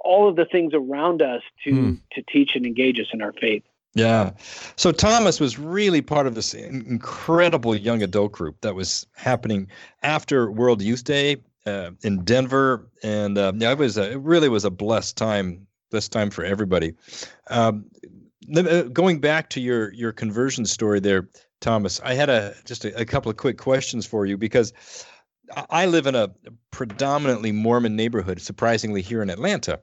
all 0.04 0.28
of 0.28 0.36
the 0.36 0.44
things 0.44 0.72
around 0.74 1.22
us 1.22 1.42
to 1.64 1.70
hmm. 1.70 1.94
to 2.12 2.22
teach 2.22 2.52
and 2.54 2.66
engage 2.66 2.98
us 3.00 3.06
in 3.12 3.22
our 3.22 3.32
faith. 3.32 3.62
Yeah. 3.94 4.32
So 4.76 4.90
Thomas 4.90 5.38
was 5.38 5.56
really 5.58 6.02
part 6.02 6.26
of 6.26 6.34
this 6.34 6.52
incredible 6.52 7.76
young 7.76 8.02
adult 8.02 8.32
group 8.32 8.60
that 8.62 8.74
was 8.74 9.06
happening 9.14 9.68
after 10.02 10.50
World 10.50 10.82
Youth 10.82 11.04
Day 11.04 11.36
uh, 11.64 11.92
in 12.02 12.24
Denver, 12.24 12.88
and 13.02 13.38
uh, 13.38 13.52
yeah, 13.56 13.70
it 13.70 13.78
was 13.78 13.96
a, 13.96 14.12
it 14.12 14.18
really 14.18 14.48
was 14.48 14.64
a 14.64 14.70
blessed 14.70 15.16
time. 15.16 15.66
This 15.90 16.08
time 16.08 16.30
for 16.30 16.44
everybody. 16.44 16.92
Um, 17.50 17.84
going 18.92 19.20
back 19.20 19.50
to 19.50 19.60
your 19.60 19.92
your 19.92 20.12
conversion 20.12 20.66
story 20.66 21.00
there, 21.00 21.28
Thomas, 21.60 22.00
I 22.04 22.14
had 22.14 22.28
a 22.28 22.54
just 22.64 22.84
a, 22.84 23.00
a 23.00 23.04
couple 23.04 23.30
of 23.30 23.36
quick 23.36 23.58
questions 23.58 24.06
for 24.06 24.26
you 24.26 24.36
because 24.36 24.72
I 25.70 25.86
live 25.86 26.06
in 26.06 26.14
a 26.14 26.32
predominantly 26.70 27.52
Mormon 27.52 27.96
neighborhood, 27.96 28.40
surprisingly 28.40 29.02
here 29.02 29.22
in 29.22 29.30
Atlanta, 29.30 29.80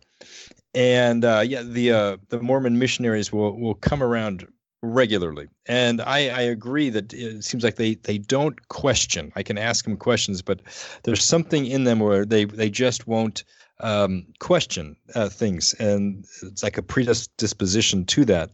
and 0.74 1.24
uh, 1.26 1.44
yeah, 1.46 1.64
the 1.64 1.92
uh, 1.92 2.18
the 2.30 2.42
Mormon 2.42 2.80
missionaries 2.80 3.32
will 3.32 3.60
will 3.60 3.76
come 3.76 4.02
around 4.02 4.48
regularly, 4.82 5.48
and 5.68 6.02
I, 6.02 6.30
I 6.30 6.42
agree 6.42 6.90
that 6.90 7.14
it 7.14 7.44
seems 7.44 7.64
like 7.64 7.76
they 7.76 7.96
they 7.96 8.18
don't 8.18 8.68
question. 8.70 9.32
I 9.36 9.44
can 9.44 9.58
ask 9.58 9.86
them 9.86 9.98
questions, 9.98 10.42
but 10.42 10.62
there's 11.04 11.24
something 11.24 11.66
in 11.66 11.84
them 11.84 12.00
where 12.00 12.26
they 12.26 12.46
they 12.46 12.70
just 12.70 13.08
won't 13.08 13.44
um, 13.82 14.26
question 14.40 14.96
uh, 15.16 15.30
things, 15.30 15.74
and 15.76 16.26
it's 16.44 16.64
like 16.64 16.78
a 16.78 16.84
predisposition 16.84 18.06
to 18.06 18.26
that. 18.26 18.52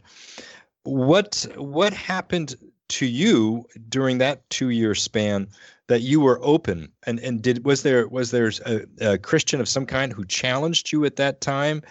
What 0.84 1.46
what 1.56 1.92
happened 1.92 2.56
to 2.88 3.06
you 3.06 3.66
during 3.88 4.18
that 4.18 4.48
two 4.50 4.70
year 4.70 4.94
span 4.94 5.48
that 5.88 6.00
you 6.02 6.20
were 6.20 6.38
open 6.42 6.90
and 7.06 7.18
and 7.20 7.42
did 7.42 7.64
was 7.64 7.82
there 7.82 8.08
was 8.08 8.30
there 8.30 8.50
a, 8.66 8.80
a 9.00 9.18
Christian 9.18 9.60
of 9.60 9.68
some 9.68 9.86
kind 9.86 10.12
who 10.12 10.24
challenged 10.24 10.92
you 10.92 11.04
at 11.04 11.16
that 11.16 11.40
time 11.40 11.82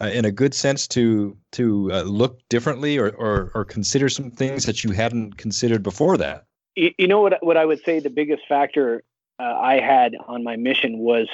uh, 0.00 0.06
in 0.06 0.24
a 0.24 0.32
good 0.32 0.54
sense 0.54 0.86
to 0.88 1.36
to 1.52 1.90
uh, 1.92 2.02
look 2.02 2.40
differently 2.48 2.98
or, 2.98 3.10
or 3.10 3.50
or 3.54 3.64
consider 3.64 4.08
some 4.08 4.30
things 4.30 4.66
that 4.66 4.84
you 4.84 4.92
hadn't 4.92 5.36
considered 5.36 5.82
before 5.82 6.16
that? 6.16 6.44
You, 6.76 6.90
you 6.98 7.06
know 7.06 7.20
what 7.20 7.44
what 7.44 7.56
I 7.56 7.64
would 7.64 7.82
say 7.84 8.00
the 8.00 8.10
biggest 8.10 8.42
factor 8.48 9.02
uh, 9.38 9.42
I 9.42 9.80
had 9.80 10.14
on 10.26 10.42
my 10.42 10.56
mission 10.56 10.98
was 10.98 11.28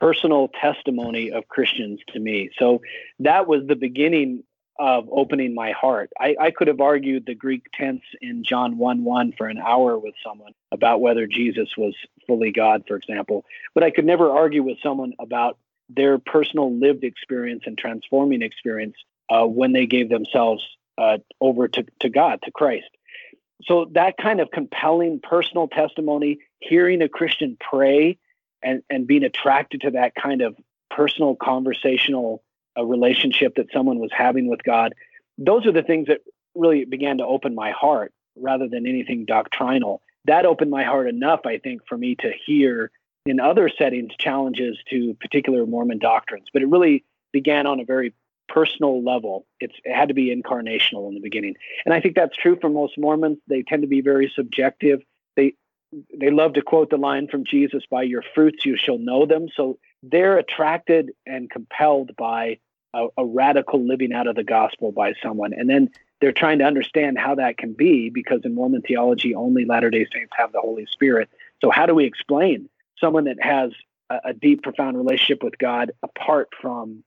personal 0.00 0.48
testimony 0.48 1.32
of 1.32 1.48
Christians 1.48 2.00
to 2.12 2.20
me. 2.20 2.50
So 2.58 2.80
that 3.20 3.46
was 3.46 3.66
the 3.66 3.76
beginning 3.76 4.44
of 4.78 5.08
opening 5.10 5.54
my 5.54 5.72
heart. 5.72 6.10
I, 6.18 6.36
I, 6.40 6.50
could 6.52 6.68
have 6.68 6.80
argued 6.80 7.26
the 7.26 7.34
Greek 7.34 7.64
tense 7.74 8.02
in 8.20 8.44
John 8.44 8.78
1 8.78 9.04
1 9.04 9.32
for 9.36 9.48
an 9.48 9.58
hour 9.58 9.98
with 9.98 10.14
someone 10.24 10.52
about 10.70 11.00
whether 11.00 11.26
Jesus 11.26 11.68
was 11.76 11.94
fully 12.28 12.52
God, 12.52 12.84
for 12.86 12.96
example, 12.96 13.44
but 13.74 13.82
I 13.82 13.90
could 13.90 14.04
never 14.04 14.30
argue 14.30 14.62
with 14.62 14.78
someone 14.80 15.14
about 15.18 15.58
their 15.88 16.18
personal 16.18 16.72
lived 16.72 17.02
experience 17.02 17.64
and 17.66 17.76
transforming 17.76 18.42
experience 18.42 18.94
uh, 19.28 19.44
when 19.44 19.72
they 19.72 19.86
gave 19.86 20.08
themselves 20.10 20.64
uh, 20.96 21.18
over 21.40 21.66
to, 21.68 21.84
to 22.00 22.08
God, 22.08 22.40
to 22.44 22.52
Christ. 22.52 22.88
So 23.64 23.86
that 23.92 24.16
kind 24.16 24.40
of 24.40 24.50
compelling 24.52 25.20
personal 25.20 25.66
testimony, 25.66 26.38
hearing 26.60 27.02
a 27.02 27.08
Christian 27.08 27.56
pray 27.58 28.18
and, 28.62 28.82
and 28.90 29.06
being 29.06 29.24
attracted 29.24 29.82
to 29.82 29.92
that 29.92 30.14
kind 30.14 30.42
of 30.42 30.56
personal 30.90 31.36
conversational 31.36 32.42
uh, 32.78 32.84
relationship 32.84 33.56
that 33.56 33.66
someone 33.72 33.98
was 33.98 34.10
having 34.16 34.48
with 34.48 34.62
God, 34.62 34.94
those 35.36 35.66
are 35.66 35.72
the 35.72 35.82
things 35.82 36.08
that 36.08 36.20
really 36.54 36.84
began 36.84 37.18
to 37.18 37.24
open 37.24 37.54
my 37.54 37.70
heart 37.70 38.12
rather 38.36 38.68
than 38.68 38.86
anything 38.86 39.24
doctrinal. 39.24 40.02
That 40.24 40.46
opened 40.46 40.70
my 40.70 40.84
heart 40.84 41.08
enough, 41.08 41.40
I 41.46 41.58
think, 41.58 41.82
for 41.88 41.96
me 41.96 42.16
to 42.16 42.32
hear 42.46 42.90
in 43.26 43.40
other 43.40 43.68
settings 43.68 44.12
challenges 44.18 44.76
to 44.90 45.14
particular 45.14 45.66
Mormon 45.66 45.98
doctrines. 45.98 46.46
But 46.52 46.62
it 46.62 46.68
really 46.68 47.04
began 47.32 47.66
on 47.66 47.80
a 47.80 47.84
very 47.84 48.14
personal 48.48 49.04
level. 49.04 49.46
It's, 49.60 49.74
it 49.84 49.94
had 49.94 50.08
to 50.08 50.14
be 50.14 50.34
incarnational 50.34 51.08
in 51.08 51.14
the 51.14 51.20
beginning. 51.20 51.54
And 51.84 51.94
I 51.94 52.00
think 52.00 52.16
that's 52.16 52.36
true 52.36 52.58
for 52.60 52.70
most 52.70 52.96
Mormons. 52.98 53.38
They 53.46 53.62
tend 53.62 53.82
to 53.82 53.88
be 53.88 54.00
very 54.00 54.32
subjective. 54.34 55.00
They 55.92 56.30
love 56.30 56.54
to 56.54 56.62
quote 56.62 56.90
the 56.90 56.96
line 56.96 57.28
from 57.28 57.44
Jesus, 57.44 57.84
by 57.90 58.02
your 58.02 58.22
fruits 58.34 58.66
you 58.66 58.76
shall 58.76 58.98
know 58.98 59.26
them. 59.26 59.48
So 59.54 59.78
they're 60.02 60.38
attracted 60.38 61.12
and 61.26 61.50
compelled 61.50 62.14
by 62.16 62.58
a, 62.94 63.08
a, 63.16 63.24
radical 63.24 63.84
living 63.84 64.12
out 64.12 64.26
of 64.26 64.36
the 64.36 64.44
gospel 64.44 64.92
by 64.92 65.14
someone. 65.22 65.52
And 65.52 65.68
then 65.68 65.90
they're 66.20 66.32
trying 66.32 66.58
to 66.58 66.64
understand 66.64 67.18
how 67.18 67.36
that 67.36 67.58
can 67.58 67.72
be 67.72 68.10
because 68.10 68.40
in 68.44 68.54
Mormon 68.54 68.82
theology, 68.82 69.34
only 69.34 69.64
Latter 69.64 69.90
day 69.90 70.06
Saints 70.12 70.32
have 70.36 70.52
the 70.52 70.60
Holy 70.60 70.86
Spirit. 70.86 71.28
So, 71.60 71.70
how 71.70 71.86
do 71.86 71.94
we 71.94 72.04
explain 72.04 72.68
someone 73.00 73.24
that 73.24 73.40
has 73.40 73.72
a, 74.10 74.18
a 74.26 74.34
deep, 74.34 74.62
profound 74.62 74.96
relationship 74.96 75.42
with 75.42 75.58
God 75.58 75.92
apart 76.02 76.48
from 76.60 77.04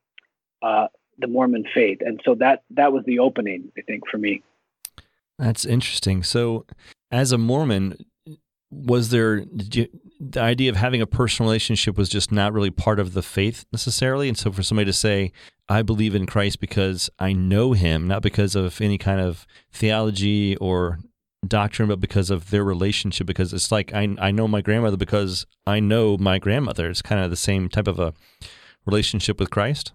uh, 0.61 0.87
the 1.17 1.27
Mormon 1.27 1.65
faith? 1.73 1.99
And 2.01 2.21
so 2.23 2.35
that 2.35 2.63
that 2.71 2.93
was 2.93 3.03
the 3.05 3.19
opening, 3.19 3.71
I 3.77 3.81
think, 3.81 4.07
for 4.09 4.17
me. 4.17 4.43
That's 5.37 5.65
interesting. 5.65 6.23
So, 6.23 6.65
as 7.09 7.31
a 7.31 7.37
Mormon, 7.37 7.97
was 8.71 9.09
there 9.09 9.45
you, 9.71 9.87
the 10.19 10.41
idea 10.41 10.69
of 10.69 10.77
having 10.77 11.01
a 11.01 11.07
personal 11.07 11.49
relationship 11.49 11.97
was 11.97 12.09
just 12.09 12.31
not 12.31 12.53
really 12.53 12.71
part 12.71 12.99
of 12.99 13.13
the 13.13 13.21
faith 13.21 13.65
necessarily? 13.71 14.27
And 14.27 14.37
so 14.37 14.51
for 14.51 14.63
somebody 14.63 14.85
to 14.85 14.93
say 14.93 15.31
i 15.71 15.81
believe 15.81 16.13
in 16.13 16.25
christ 16.25 16.59
because 16.59 17.09
i 17.17 17.31
know 17.31 17.71
him 17.71 18.07
not 18.07 18.21
because 18.21 18.55
of 18.55 18.81
any 18.81 18.97
kind 18.97 19.21
of 19.21 19.47
theology 19.71 20.57
or 20.57 20.99
doctrine 21.47 21.87
but 21.87 21.99
because 21.99 22.29
of 22.29 22.49
their 22.49 22.63
relationship 22.63 23.25
because 23.25 23.53
it's 23.53 23.71
like 23.71 23.93
i, 23.93 24.15
I 24.19 24.31
know 24.31 24.47
my 24.47 24.61
grandmother 24.61 24.97
because 24.97 25.47
i 25.65 25.79
know 25.79 26.17
my 26.17 26.37
grandmother. 26.39 26.89
It's 26.89 27.01
kind 27.01 27.23
of 27.23 27.29
the 27.29 27.37
same 27.37 27.69
type 27.69 27.87
of 27.87 27.99
a 27.99 28.13
relationship 28.85 29.39
with 29.39 29.49
christ? 29.49 29.93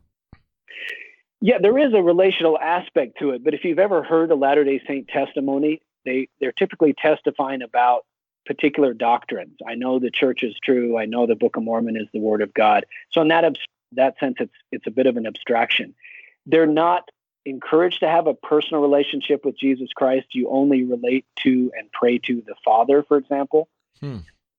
Yeah 1.42 1.58
there 1.60 1.78
is 1.78 1.92
a 1.92 2.02
relational 2.02 2.58
aspect 2.58 3.18
to 3.18 3.30
it 3.30 3.44
but 3.44 3.52
if 3.52 3.62
you've 3.62 3.78
ever 3.78 4.02
heard 4.02 4.30
a 4.30 4.34
latter 4.34 4.64
day 4.64 4.80
saint 4.88 5.08
testimony 5.08 5.82
they 6.06 6.28
they're 6.40 6.52
typically 6.52 6.94
testifying 7.00 7.60
about 7.60 8.05
particular 8.46 8.94
doctrines. 8.94 9.58
I 9.66 9.74
know 9.74 9.98
the 9.98 10.10
church 10.10 10.42
is 10.42 10.54
true. 10.62 10.96
I 10.96 11.04
know 11.04 11.26
the 11.26 11.34
Book 11.34 11.56
of 11.56 11.62
Mormon 11.62 11.96
is 11.96 12.08
the 12.12 12.20
Word 12.20 12.42
of 12.42 12.54
God. 12.54 12.86
So 13.10 13.20
in 13.20 13.28
that 13.28 13.44
that 13.92 14.18
sense, 14.18 14.36
it's 14.40 14.54
it's 14.72 14.86
a 14.86 14.90
bit 14.90 15.06
of 15.06 15.16
an 15.16 15.26
abstraction. 15.26 15.94
They're 16.46 16.66
not 16.66 17.08
encouraged 17.44 18.00
to 18.00 18.08
have 18.08 18.26
a 18.26 18.34
personal 18.34 18.82
relationship 18.82 19.44
with 19.44 19.58
Jesus 19.58 19.90
Christ. 19.94 20.26
You 20.32 20.50
only 20.50 20.82
relate 20.84 21.24
to 21.42 21.72
and 21.76 21.90
pray 21.92 22.18
to 22.18 22.42
the 22.46 22.54
Father, 22.64 23.02
for 23.02 23.16
example. 23.16 23.68
Hmm. 24.00 24.18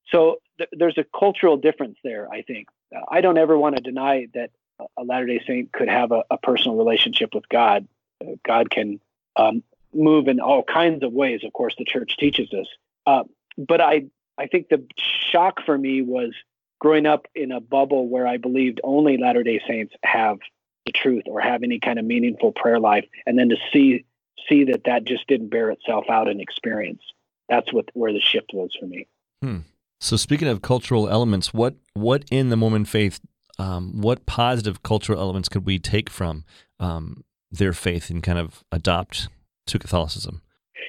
So 0.10 0.38
th- 0.58 0.70
there's 0.72 0.98
a 0.98 1.06
cultural 1.18 1.58
difference 1.58 1.98
there. 2.04 2.32
I 2.32 2.42
think 2.42 2.68
I 3.10 3.22
don't 3.22 3.38
ever 3.38 3.58
want 3.58 3.76
to 3.76 3.82
deny 3.82 4.28
that 4.34 4.52
a 4.98 5.04
Latter 5.04 5.26
Day 5.26 5.42
Saint 5.46 5.72
could 5.72 5.90
have 5.90 6.12
a, 6.12 6.24
a 6.30 6.38
personal 6.38 6.78
relationship 6.78 7.34
with 7.34 7.48
God. 7.50 7.88
Uh, 8.22 8.32
God 8.46 8.70
can 8.70 9.00
um, 9.36 9.64
move 9.94 10.28
in 10.28 10.40
all 10.40 10.64
kinds 10.64 11.04
of 11.04 11.12
ways. 11.12 11.42
Of 11.44 11.54
course, 11.54 11.76
the 11.78 11.86
church 11.86 12.18
teaches 12.18 12.54
us. 12.54 12.68
Uh, 13.06 13.24
but 13.58 13.82
I 13.82 14.06
I 14.38 14.48
think 14.48 14.70
the 14.70 14.86
shock 15.32 15.62
for 15.66 15.78
me 15.78 16.02
was 16.02 16.34
growing 16.80 17.06
up 17.06 17.28
in 17.34 17.52
a 17.52 17.60
bubble 17.60 18.08
where 18.08 18.28
I 18.28 18.38
believed 18.38 18.80
only 18.84 19.18
Latter 19.18 19.44
Day 19.44 19.62
Saints 19.68 19.94
have 20.04 20.38
the 20.86 20.92
truth 20.92 21.24
or 21.26 21.40
have 21.40 21.64
any 21.64 21.80
kind 21.80 22.00
of 22.00 22.06
meaningful 22.06 22.52
prayer 22.52 22.80
life, 22.80 23.06
and 23.26 23.38
then 23.38 23.50
to 23.50 23.58
see 23.74 24.06
see 24.48 24.66
that 24.66 24.84
that 24.86 25.04
just 25.04 25.28
didn't 25.28 25.50
bear 25.50 25.72
itself 25.72 26.06
out 26.10 26.28
in 26.28 26.40
experience. 26.40 27.02
That's 27.50 27.72
what 27.74 27.90
where 27.94 28.14
the 28.14 28.22
shift 28.22 28.52
was 28.54 28.76
for 28.80 28.86
me. 28.86 29.08
Hmm. 29.42 29.60
So 30.00 30.16
speaking 30.16 30.48
of 30.48 30.62
cultural 30.62 31.10
elements, 31.10 31.54
what 31.54 31.76
what 31.94 32.26
in 32.30 32.50
the 32.50 32.58
Mormon 32.58 32.86
faith, 32.86 33.20
um, 33.58 34.02
what 34.02 34.26
positive 34.26 34.84
cultural 34.84 35.20
elements 35.20 35.50
could 35.50 35.66
we 35.66 35.80
take 35.80 36.10
from 36.10 36.44
um, 36.80 37.24
their 37.52 37.74
faith 37.74 38.10
and 38.10 38.22
kind 38.22 38.38
of 38.38 38.64
adopt 38.72 39.30
to 39.68 39.80
Catholicism? 39.80 40.42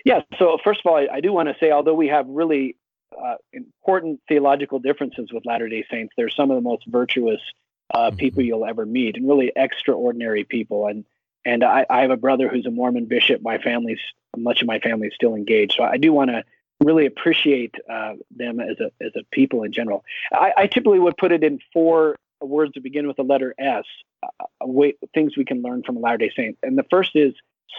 Yeah. 0.05 0.23
So 0.39 0.59
first 0.63 0.81
of 0.85 0.91
all, 0.91 0.97
I, 0.97 1.09
I 1.15 1.21
do 1.21 1.33
want 1.33 1.49
to 1.49 1.57
say, 1.61 1.71
although 1.71 1.95
we 1.95 2.09
have 2.09 2.27
really 2.29 2.77
uh, 3.17 3.37
important 3.53 4.21
theological 4.29 4.79
differences 4.79 5.33
with 5.33 5.47
Latter 5.47 5.69
Day 5.69 5.85
Saints, 5.91 6.13
they're 6.17 6.29
some 6.29 6.51
of 6.51 6.57
the 6.57 6.61
most 6.63 6.85
virtuous 6.87 7.41
uh, 7.93 8.09
mm-hmm. 8.09 8.17
people 8.17 8.43
you'll 8.43 8.67
ever 8.67 8.85
meet, 8.85 9.17
and 9.17 9.27
really 9.27 9.53
extraordinary 9.55 10.45
people. 10.45 10.87
And 10.87 11.05
and 11.45 11.65
I, 11.65 11.87
I, 11.89 12.03
have 12.03 12.11
a 12.11 12.17
brother 12.17 12.49
who's 12.49 12.67
a 12.67 12.71
Mormon 12.71 13.07
bishop. 13.07 13.41
My 13.43 13.59
family's 13.59 14.01
much 14.37 14.61
of 14.61 14.67
my 14.67 14.79
family 14.81 15.09
is 15.09 15.15
still 15.15 15.35
engaged, 15.35 15.75
so 15.77 15.85
I 15.85 15.97
do 15.97 16.13
want 16.13 16.31
to 16.31 16.45
really 16.81 17.07
appreciate 17.07 17.75
uh, 17.91 18.15
them 18.31 18.61
as 18.61 18.79
a 18.81 18.91
as 19.05 19.13
a 19.17 19.25
people 19.33 19.63
in 19.63 19.73
general. 19.73 20.05
I, 20.33 20.53
I, 20.57 20.67
typically 20.67 20.99
would 20.99 21.17
put 21.17 21.33
it 21.33 21.43
in 21.43 21.61
four 21.73 22.17
words 22.41 22.75
to 22.75 22.81
begin 22.81 23.07
with 23.07 23.17
the 23.17 23.25
letter 23.25 23.55
S. 23.59 23.85
Uh, 24.23 24.67
way, 24.67 24.95
things 25.15 25.37
we 25.37 25.45
can 25.45 25.63
learn 25.63 25.83
from 25.83 25.97
a 25.97 26.01
Latter 26.01 26.19
Day 26.19 26.33
Saint, 26.37 26.59
and 26.63 26.77
the 26.77 26.85
first 26.91 27.13
is 27.15 27.35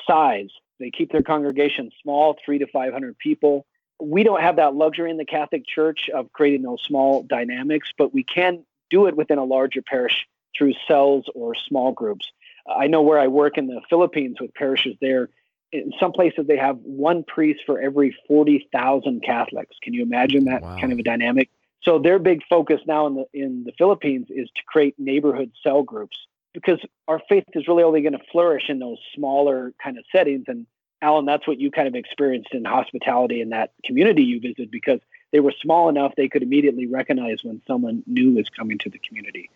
size. 0.07 0.49
They 0.79 0.91
keep 0.91 1.11
their 1.11 1.23
congregation 1.23 1.91
small, 2.01 2.37
three 2.43 2.59
to 2.59 2.67
500 2.67 3.17
people. 3.17 3.65
We 4.01 4.23
don't 4.23 4.41
have 4.41 4.55
that 4.55 4.75
luxury 4.75 5.11
in 5.11 5.17
the 5.17 5.25
Catholic 5.25 5.65
Church 5.65 6.09
of 6.13 6.31
creating 6.31 6.61
those 6.61 6.81
small 6.85 7.23
dynamics, 7.23 7.89
but 7.97 8.13
we 8.13 8.23
can 8.23 8.63
do 8.89 9.07
it 9.07 9.15
within 9.15 9.37
a 9.37 9.43
larger 9.43 9.81
parish 9.81 10.25
through 10.57 10.73
cells 10.87 11.25
or 11.35 11.53
small 11.55 11.91
groups. 11.91 12.27
I 12.67 12.87
know 12.87 13.01
where 13.01 13.19
I 13.19 13.27
work 13.27 13.57
in 13.57 13.67
the 13.67 13.81
Philippines 13.89 14.37
with 14.39 14.53
parishes 14.53 14.95
there. 15.01 15.29
In 15.71 15.91
some 15.99 16.11
places, 16.11 16.47
they 16.47 16.57
have 16.57 16.77
one 16.77 17.23
priest 17.23 17.61
for 17.65 17.79
every 17.79 18.15
40,000 18.27 19.21
Catholics. 19.23 19.75
Can 19.83 19.93
you 19.93 20.01
imagine 20.01 20.45
that 20.45 20.61
wow. 20.61 20.79
kind 20.79 20.91
of 20.91 20.99
a 20.99 21.03
dynamic? 21.03 21.49
So 21.83 21.99
their 21.99 22.19
big 22.19 22.41
focus 22.49 22.81
now 22.85 23.07
in 23.07 23.15
the 23.15 23.25
in 23.33 23.63
the 23.63 23.71
Philippines 23.77 24.27
is 24.29 24.49
to 24.55 24.61
create 24.67 24.95
neighborhood 24.97 25.51
cell 25.63 25.83
groups 25.83 26.17
because 26.53 26.79
our 27.07 27.21
faith 27.29 27.43
is 27.53 27.67
really 27.67 27.83
only 27.83 28.01
going 28.01 28.13
to 28.13 28.23
flourish 28.31 28.69
in 28.69 28.79
those 28.79 28.97
smaller 29.15 29.73
kind 29.81 29.97
of 29.97 30.05
settings. 30.11 30.45
And 30.47 30.65
Alan, 31.01 31.25
that's 31.25 31.47
what 31.47 31.59
you 31.59 31.71
kind 31.71 31.87
of 31.87 31.95
experienced 31.95 32.53
in 32.53 32.65
hospitality 32.65 33.41
in 33.41 33.49
that 33.49 33.71
community 33.85 34.23
you 34.23 34.39
visited 34.39 34.71
because 34.71 34.99
they 35.31 35.39
were 35.39 35.53
small 35.61 35.89
enough 35.89 36.13
they 36.15 36.27
could 36.27 36.43
immediately 36.43 36.87
recognize 36.87 37.43
when 37.43 37.61
someone 37.67 38.03
new 38.07 38.37
is 38.39 38.49
coming 38.49 38.77
to 38.79 38.89
the 38.89 38.99
community. 38.99 39.49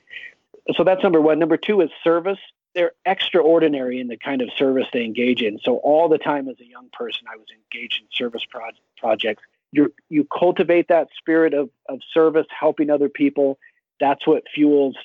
So 0.75 0.83
that's 0.83 1.03
number 1.03 1.19
one. 1.19 1.39
Number 1.39 1.57
two 1.57 1.81
is 1.81 1.89
service. 2.03 2.39
They're 2.75 2.93
extraordinary 3.05 3.99
in 3.99 4.07
the 4.07 4.17
kind 4.17 4.41
of 4.41 4.49
service 4.57 4.87
they 4.93 5.03
engage 5.03 5.41
in. 5.41 5.59
So 5.63 5.77
all 5.77 6.09
the 6.09 6.17
time 6.17 6.47
as 6.47 6.59
a 6.59 6.65
young 6.65 6.89
person, 6.93 7.27
I 7.31 7.35
was 7.35 7.47
engaged 7.51 8.01
in 8.01 8.07
service 8.11 8.43
pro- 8.49 8.69
projects 8.97 9.43
you 9.73 9.93
you 10.07 10.25
cultivate 10.25 10.87
that 10.87 11.09
spirit 11.17 11.53
of, 11.53 11.69
of 11.89 11.99
service, 12.13 12.45
helping 12.57 12.89
other 12.89 13.09
people. 13.09 13.57
That's 13.99 14.25
what 14.25 14.43
fuels 14.53 14.95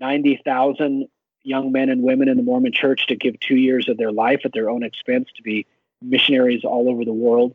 90,000 0.00 1.06
young 1.46 1.70
men 1.70 1.88
and 1.88 2.02
women 2.02 2.28
in 2.28 2.36
the 2.36 2.42
Mormon 2.42 2.72
church 2.72 3.06
to 3.06 3.14
give 3.14 3.38
two 3.38 3.56
years 3.56 3.88
of 3.88 3.96
their 3.96 4.10
life 4.10 4.40
at 4.44 4.52
their 4.52 4.68
own 4.68 4.82
expense 4.82 5.28
to 5.36 5.42
be 5.42 5.66
missionaries 6.02 6.64
all 6.64 6.88
over 6.88 7.04
the 7.04 7.12
world. 7.12 7.54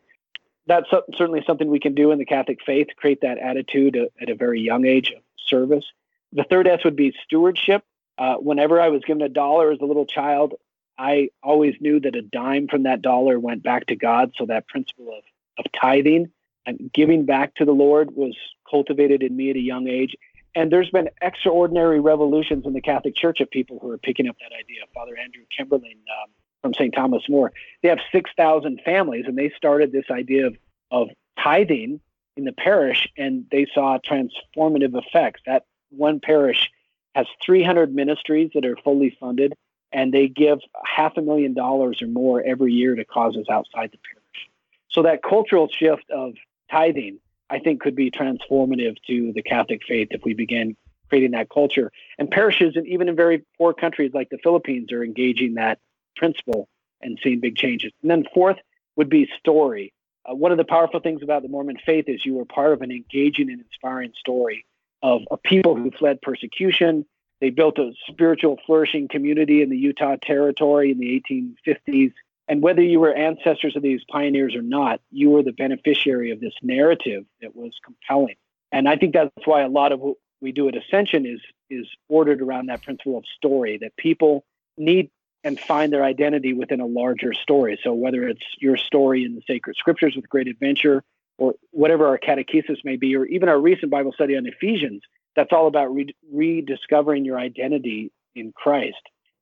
That's 0.66 0.90
certainly 1.16 1.44
something 1.46 1.70
we 1.70 1.80
can 1.80 1.94
do 1.94 2.12
in 2.12 2.20
the 2.20 2.26
Catholic 2.26 2.60
faith, 2.66 2.88
create 2.96 3.22
that 3.22 3.38
attitude 3.38 3.98
at 4.22 4.30
a 4.30 4.36
very 4.36 4.62
young 4.62 4.86
age 4.86 5.12
of 5.12 5.22
service. 5.46 5.84
The 6.32 6.44
third 6.44 6.68
S 6.68 6.84
would 6.86 6.96
be 6.96 7.14
stewardship. 7.26 7.84
Uh, 8.18 8.36
whenever 8.36 8.80
I 8.80 8.90
was 8.90 9.02
given 9.04 9.22
a 9.22 9.30
dollar 9.30 9.72
as 9.72 9.80
a 9.82 9.86
little 9.86 10.06
child, 10.06 10.54
I 10.98 11.30
always 11.44 11.76
knew 11.82 12.00
that 12.00 12.16
a 12.16 12.22
dime 12.22 12.68
from 12.68 12.84
that 12.84 13.02
dollar 13.02 13.40
went 13.40 13.64
back 13.64 13.88
to 13.88 13.96
God. 13.96 14.32
So 14.38 14.46
that 14.46 14.68
principle 14.68 15.10
of, 15.10 15.24
of 15.58 15.72
tithing 15.72 16.32
and 16.66 16.92
giving 16.94 17.26
back 17.26 17.56
to 17.56 17.66
the 17.66 17.72
Lord 17.74 18.16
was 18.16 18.38
cultivated 18.70 19.24
in 19.24 19.36
me 19.36 19.50
at 19.50 19.56
a 19.56 19.62
young 19.62 19.88
age. 19.88 20.16
And 20.56 20.72
there's 20.72 20.90
been 20.90 21.10
extraordinary 21.22 22.00
revolutions 22.00 22.66
in 22.66 22.74
the 22.74 22.82
Catholic 22.82 23.16
Church 23.16 23.40
of 23.40 23.50
people 23.50 23.80
who 23.82 23.90
are 23.92 23.98
picking 23.98 24.28
up 24.28 24.36
that 24.40 24.54
idea. 24.54 24.82
Father 24.94 25.18
Andrew 25.18 25.44
Kimberling 25.58 26.00
um, 26.22 26.30
from 26.62 26.74
St. 26.74 26.94
Thomas 26.94 27.24
More, 27.30 27.52
they 27.82 27.90
have 27.90 28.00
6,000 28.12 28.82
families, 28.84 29.26
and 29.28 29.38
they 29.38 29.52
started 29.56 29.92
this 29.92 30.06
idea 30.12 30.48
of, 30.48 30.58
of 30.92 31.08
tithing 31.42 32.02
in 32.36 32.44
the 32.44 32.52
parish, 32.52 33.08
and 33.18 33.46
they 33.52 33.66
saw 33.74 33.98
transformative 34.00 34.96
effects. 34.96 35.42
That 35.46 35.66
one 35.90 36.20
parish 36.20 36.70
has 37.16 37.28
300 37.46 37.94
ministries 37.94 38.52
that 38.54 38.66
are 38.66 38.78
fully 38.78 39.16
funded, 39.20 39.54
and 39.92 40.14
they 40.14 40.28
give 40.28 40.60
half 40.86 41.18
a 41.18 41.22
million 41.22 41.54
dollars 41.54 42.02
or 42.02 42.08
more 42.08 42.42
every 42.42 42.74
year 42.74 42.96
to 42.96 43.06
causes 43.06 43.48
outside 43.50 43.92
the 43.92 43.98
parish. 43.98 44.50
So 44.90 45.04
that 45.04 45.24
cultural 45.24 45.68
shift 45.70 46.10
of 46.10 46.34
tithing, 46.70 47.20
I 47.52 47.60
think 47.60 47.82
could 47.82 47.96
be 47.96 48.10
transformative 48.10 48.96
to 49.08 49.34
the 49.34 49.44
Catholic 49.44 49.82
faith 49.86 50.08
if 50.12 50.22
we 50.24 50.34
begin 50.34 50.78
creating 51.10 51.32
that 51.32 51.50
culture. 51.50 51.92
And 52.18 52.32
parishes, 52.32 52.78
and 52.78 52.88
even 52.88 53.10
in 53.10 53.16
very 53.18 53.44
poor 53.58 53.74
countries 53.74 54.12
like 54.14 54.30
the 54.30 54.38
Philippines, 54.42 54.94
are 54.94 55.04
engaging 55.04 55.56
that 55.56 55.80
principle 56.16 56.70
and 57.02 57.20
seeing 57.22 57.42
big 57.42 57.58
changes. 57.58 57.92
And 58.02 58.10
then 58.10 58.24
fourth 58.34 58.56
would 58.96 59.10
be 59.10 59.30
story. 59.38 59.94
Uh, 60.26 60.34
one 60.34 60.52
of 60.52 60.58
the 60.58 60.64
powerful 60.64 61.02
things 61.02 61.22
about 61.22 61.42
the 61.42 61.50
Mormon 61.50 61.78
faith 61.86 62.06
is 62.08 62.26
you 62.26 62.36
were 62.36 62.46
part 62.46 62.72
of 62.72 62.82
an 62.82 62.92
engaging 62.92 63.52
and 63.52 63.60
inspiring 63.60 64.14
story 64.18 64.66
of, 65.04 65.22
a 65.32 65.38
people 65.38 65.76
who 65.76 65.92
fled 65.92 66.22
persecution. 66.22 67.06
They 67.42 67.50
built 67.50 67.80
a 67.80 67.92
spiritual 68.08 68.60
flourishing 68.66 69.10
community 69.10 69.62
in 69.62 69.70
the 69.70 69.78
Utah 69.78 70.16
Territory 70.22 70.92
in 70.92 71.00
the 71.00 71.22
1850s. 71.30 72.14
And 72.52 72.62
whether 72.62 72.82
you 72.82 73.00
were 73.00 73.14
ancestors 73.14 73.78
of 73.78 73.82
these 73.82 74.02
pioneers 74.12 74.56
or 74.56 74.62
not, 74.62 75.00
you 75.10 75.30
were 75.30 75.42
the 75.42 75.54
beneficiary 75.54 76.32
of 76.32 76.42
this 76.42 76.52
narrative 76.62 77.24
that 77.42 77.56
was 77.56 77.72
compelling. 77.82 78.36
And 78.74 78.90
I 78.90 78.98
think 78.98 79.14
that's 79.14 79.32
why 79.46 79.62
a 79.62 79.70
lot 79.70 79.94
of 79.94 80.02
what 80.02 80.18
we 80.42 80.52
do 80.52 80.68
at 80.68 80.76
Ascension 80.76 81.26
is 81.26 81.40
is 81.70 81.88
ordered 82.10 82.42
around 82.42 82.66
that 82.66 82.84
principle 82.84 83.18
of 83.18 83.24
story 83.38 83.78
that 83.78 83.96
people 83.96 84.44
need 84.78 85.10
and 85.46 85.62
find 85.66 85.94
their 85.94 86.04
identity 86.04 86.52
within 86.52 86.82
a 86.82 86.86
larger 86.86 87.32
story. 87.34 87.80
So 87.86 87.94
whether 87.94 88.28
it's 88.28 88.44
your 88.60 88.76
story 88.76 89.24
in 89.24 89.34
the 89.34 89.42
sacred 89.48 89.78
scriptures 89.78 90.18
with 90.18 90.28
great 90.28 90.50
adventure 90.50 91.06
or 91.38 91.54
whatever 91.70 92.06
our 92.08 92.20
catechesis 92.20 92.84
may 92.84 92.98
be, 92.98 93.16
or 93.16 93.24
even 93.28 93.48
our 93.48 93.62
recent 93.62 93.92
Bible 93.92 94.12
study 94.12 94.36
on 94.36 94.46
Ephesians, 94.46 95.04
that's 95.38 95.54
all 95.54 95.68
about 95.68 95.96
re- 95.96 96.14
rediscovering 96.30 97.24
your 97.24 97.40
identity 97.40 98.12
in 98.36 98.52
Christ. 98.52 99.00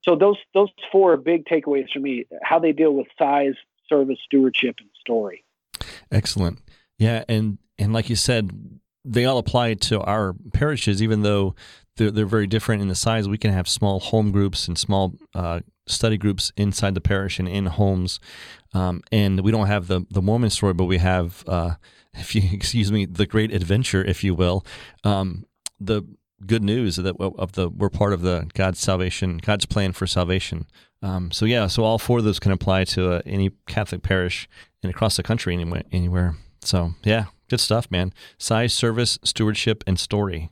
So 0.07 0.15
those 0.15 0.38
those 0.53 0.69
four 0.91 1.13
are 1.13 1.17
big 1.17 1.45
takeaways 1.45 1.91
for 1.91 1.99
me: 1.99 2.25
how 2.43 2.59
they 2.59 2.71
deal 2.71 2.93
with 2.93 3.07
size, 3.17 3.55
service, 3.88 4.17
stewardship, 4.25 4.75
and 4.79 4.89
story. 4.99 5.43
Excellent. 6.12 6.59
Yeah, 6.97 7.23
and 7.27 7.57
and 7.77 7.93
like 7.93 8.09
you 8.09 8.15
said, 8.15 8.51
they 9.05 9.25
all 9.25 9.38
apply 9.38 9.73
to 9.73 10.01
our 10.01 10.35
parishes, 10.53 11.01
even 11.01 11.21
though 11.21 11.55
they're, 11.97 12.12
they're 12.12 12.25
very 12.25 12.47
different 12.47 12.81
in 12.81 12.88
the 12.88 12.95
size. 12.95 13.27
We 13.27 13.38
can 13.38 13.51
have 13.51 13.67
small 13.67 13.99
home 13.99 14.31
groups 14.31 14.67
and 14.67 14.77
small 14.77 15.15
uh, 15.33 15.62
study 15.88 16.17
groups 16.17 16.51
inside 16.57 16.95
the 16.95 17.01
parish 17.01 17.39
and 17.39 17.47
in 17.47 17.65
homes, 17.67 18.19
um, 18.73 19.01
and 19.12 19.41
we 19.41 19.51
don't 19.51 19.67
have 19.67 19.88
the 19.88 20.05
the 20.09 20.21
Mormon 20.21 20.49
story, 20.49 20.73
but 20.73 20.85
we 20.85 20.97
have, 20.97 21.43
uh, 21.47 21.75
if 22.13 22.35
you 22.35 22.41
excuse 22.51 22.91
me, 22.91 23.05
the 23.05 23.25
great 23.25 23.53
adventure, 23.53 24.03
if 24.03 24.23
you 24.23 24.33
will. 24.33 24.65
Um, 25.03 25.45
the 25.79 26.03
good 26.45 26.63
news 26.63 26.97
that 26.97 27.15
of 27.19 27.54
the 27.54 27.69
we're 27.69 27.89
part 27.89 28.13
of 28.13 28.21
the 28.21 28.49
God's 28.54 28.80
salvation, 28.80 29.38
God's 29.38 29.65
plan 29.65 29.93
for 29.93 30.08
salvation. 30.08 30.67
Um, 31.02 31.32
so 31.32 31.45
yeah, 31.45 31.67
so 31.67 31.84
all 31.84 31.97
four 31.97 32.19
of 32.19 32.25
those 32.25 32.39
can 32.39 32.52
apply 32.52 32.84
to 32.86 33.13
uh, 33.13 33.21
any 33.25 33.52
Catholic 33.67 34.04
parish 34.04 34.49
and 34.84 34.89
across 34.89 35.17
the 35.17 35.23
country 35.23 35.54
anywhere. 35.54 35.84
Anywhere. 35.91 36.36
So 36.62 36.93
yeah, 37.04 37.25
good 37.49 37.60
stuff, 37.60 37.89
man. 37.89 38.13
Size, 38.38 38.73
service, 38.73 39.17
stewardship, 39.23 39.84
and 39.88 39.99
story. 39.99 40.49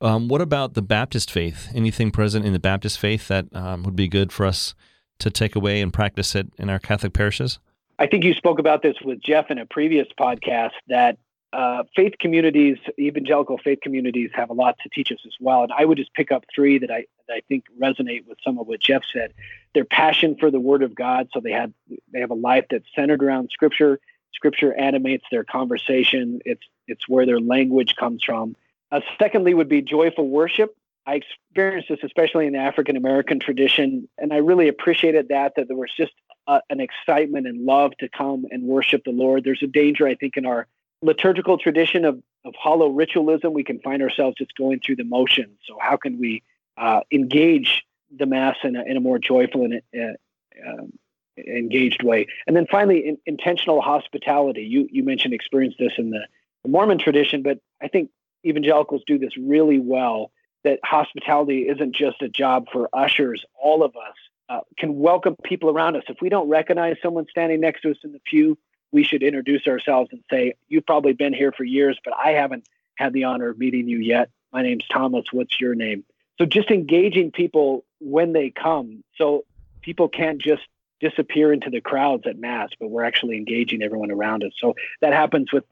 Um, 0.00 0.28
what 0.28 0.40
about 0.40 0.74
the 0.74 0.82
Baptist 0.82 1.30
faith? 1.30 1.68
Anything 1.74 2.10
present 2.10 2.44
in 2.44 2.52
the 2.52 2.58
Baptist 2.58 2.98
faith 2.98 3.28
that 3.28 3.46
um, 3.54 3.84
would 3.84 3.96
be 3.96 4.08
good 4.08 4.32
for 4.32 4.44
us 4.44 4.74
to 5.18 5.30
take 5.30 5.56
away 5.56 5.80
and 5.80 5.92
practice 5.92 6.34
it 6.34 6.48
in 6.58 6.68
our 6.68 6.78
Catholic 6.78 7.12
parishes? 7.14 7.58
I 7.98 8.06
think 8.06 8.24
you 8.24 8.34
spoke 8.34 8.58
about 8.58 8.82
this 8.82 8.96
with 9.04 9.20
Jeff 9.20 9.50
in 9.50 9.58
a 9.58 9.66
previous 9.66 10.08
podcast 10.18 10.72
that 10.88 11.16
uh, 11.54 11.84
faith 11.94 12.14
communities, 12.18 12.78
evangelical 12.98 13.58
faith 13.58 13.78
communities, 13.80 14.30
have 14.34 14.50
a 14.50 14.52
lot 14.52 14.76
to 14.82 14.88
teach 14.88 15.12
us 15.12 15.20
as 15.24 15.34
well. 15.38 15.62
And 15.62 15.72
I 15.72 15.84
would 15.84 15.98
just 15.98 16.12
pick 16.12 16.32
up 16.32 16.44
three 16.52 16.78
that 16.78 16.90
I 16.90 17.06
that 17.28 17.34
I 17.34 17.42
think 17.48 17.64
resonate 17.80 18.26
with 18.26 18.38
some 18.44 18.58
of 18.58 18.66
what 18.66 18.80
Jeff 18.80 19.02
said. 19.12 19.32
Their 19.72 19.84
passion 19.84 20.36
for 20.36 20.50
the 20.50 20.58
Word 20.58 20.82
of 20.82 20.96
God, 20.96 21.28
so 21.32 21.38
they 21.38 21.52
had 21.52 21.72
they 22.12 22.18
have 22.18 22.32
a 22.32 22.34
life 22.34 22.64
that's 22.70 22.86
centered 22.96 23.22
around 23.22 23.50
Scripture. 23.52 24.00
Scripture 24.34 24.74
animates 24.74 25.24
their 25.30 25.44
conversation. 25.44 26.40
It's 26.44 26.66
it's 26.88 27.08
where 27.08 27.24
their 27.24 27.40
language 27.40 27.94
comes 27.94 28.24
from. 28.24 28.56
Uh, 28.90 29.00
secondly, 29.16 29.54
would 29.54 29.68
be 29.68 29.80
joyful 29.80 30.28
worship. 30.28 30.76
I 31.06 31.16
experienced 31.16 31.88
this 31.88 32.00
especially 32.02 32.48
in 32.48 32.54
the 32.54 32.58
African 32.58 32.96
American 32.96 33.38
tradition, 33.38 34.08
and 34.18 34.32
I 34.32 34.38
really 34.38 34.66
appreciated 34.66 35.28
that. 35.28 35.52
That 35.54 35.68
there 35.68 35.76
was 35.76 35.90
just 35.96 36.14
uh, 36.48 36.60
an 36.68 36.80
excitement 36.80 37.46
and 37.46 37.64
love 37.64 37.92
to 38.00 38.08
come 38.08 38.44
and 38.50 38.64
worship 38.64 39.04
the 39.04 39.12
Lord. 39.12 39.44
There's 39.44 39.62
a 39.62 39.68
danger, 39.68 40.08
I 40.08 40.16
think, 40.16 40.36
in 40.36 40.46
our 40.46 40.66
liturgical 41.04 41.58
tradition 41.58 42.04
of, 42.04 42.20
of 42.44 42.54
hollow 42.54 42.88
ritualism, 42.88 43.52
we 43.52 43.62
can 43.62 43.78
find 43.80 44.02
ourselves 44.02 44.36
just 44.38 44.56
going 44.56 44.80
through 44.80 44.96
the 44.96 45.04
motions. 45.04 45.58
So, 45.66 45.76
how 45.80 45.96
can 45.96 46.18
we 46.18 46.42
uh, 46.76 47.00
engage 47.12 47.84
the 48.16 48.26
Mass 48.26 48.56
in 48.64 48.74
a, 48.74 48.82
in 48.82 48.96
a 48.96 49.00
more 49.00 49.18
joyful 49.18 49.64
and 49.64 49.82
uh, 49.94 50.68
um, 50.68 50.92
engaged 51.38 52.02
way? 52.02 52.26
And 52.46 52.56
then 52.56 52.66
finally, 52.70 53.06
in, 53.06 53.18
intentional 53.26 53.80
hospitality. 53.80 54.62
You, 54.62 54.88
you 54.90 55.04
mentioned 55.04 55.34
experience 55.34 55.74
this 55.78 55.92
in 55.98 56.10
the, 56.10 56.26
the 56.64 56.70
Mormon 56.70 56.98
tradition, 56.98 57.42
but 57.42 57.58
I 57.82 57.88
think 57.88 58.10
evangelicals 58.44 59.02
do 59.06 59.18
this 59.18 59.36
really 59.36 59.78
well 59.78 60.30
that 60.64 60.80
hospitality 60.82 61.68
isn't 61.68 61.94
just 61.94 62.22
a 62.22 62.28
job 62.28 62.66
for 62.72 62.88
ushers. 62.92 63.44
All 63.62 63.84
of 63.84 63.94
us 63.96 64.14
uh, 64.48 64.60
can 64.78 64.98
welcome 64.98 65.36
people 65.44 65.68
around 65.70 65.96
us. 65.96 66.04
If 66.08 66.18
we 66.22 66.30
don't 66.30 66.48
recognize 66.48 66.96
someone 67.02 67.26
standing 67.28 67.60
next 67.60 67.82
to 67.82 67.90
us 67.90 67.98
in 68.02 68.12
the 68.12 68.20
pew, 68.24 68.58
we 68.94 69.02
should 69.02 69.24
introduce 69.24 69.66
ourselves 69.66 70.10
and 70.12 70.22
say, 70.30 70.54
You've 70.68 70.86
probably 70.86 71.12
been 71.12 71.34
here 71.34 71.52
for 71.52 71.64
years, 71.64 71.98
but 72.04 72.14
I 72.16 72.30
haven't 72.30 72.66
had 72.96 73.12
the 73.12 73.24
honor 73.24 73.48
of 73.48 73.58
meeting 73.58 73.88
you 73.88 73.98
yet. 73.98 74.30
My 74.52 74.62
name's 74.62 74.86
Thomas. 74.90 75.24
What's 75.32 75.60
your 75.60 75.74
name? 75.74 76.04
So 76.38 76.46
just 76.46 76.70
engaging 76.70 77.32
people 77.32 77.84
when 77.98 78.32
they 78.32 78.50
come. 78.50 79.02
So 79.16 79.44
people 79.82 80.08
can't 80.08 80.40
just 80.40 80.62
disappear 81.00 81.52
into 81.52 81.70
the 81.70 81.80
crowds 81.80 82.22
at 82.26 82.38
Mass, 82.38 82.70
but 82.78 82.88
we're 82.88 83.02
actually 83.02 83.36
engaging 83.36 83.82
everyone 83.82 84.12
around 84.12 84.44
us. 84.44 84.52
So 84.58 84.74
that 85.00 85.12
happens 85.12 85.52
with 85.52 85.64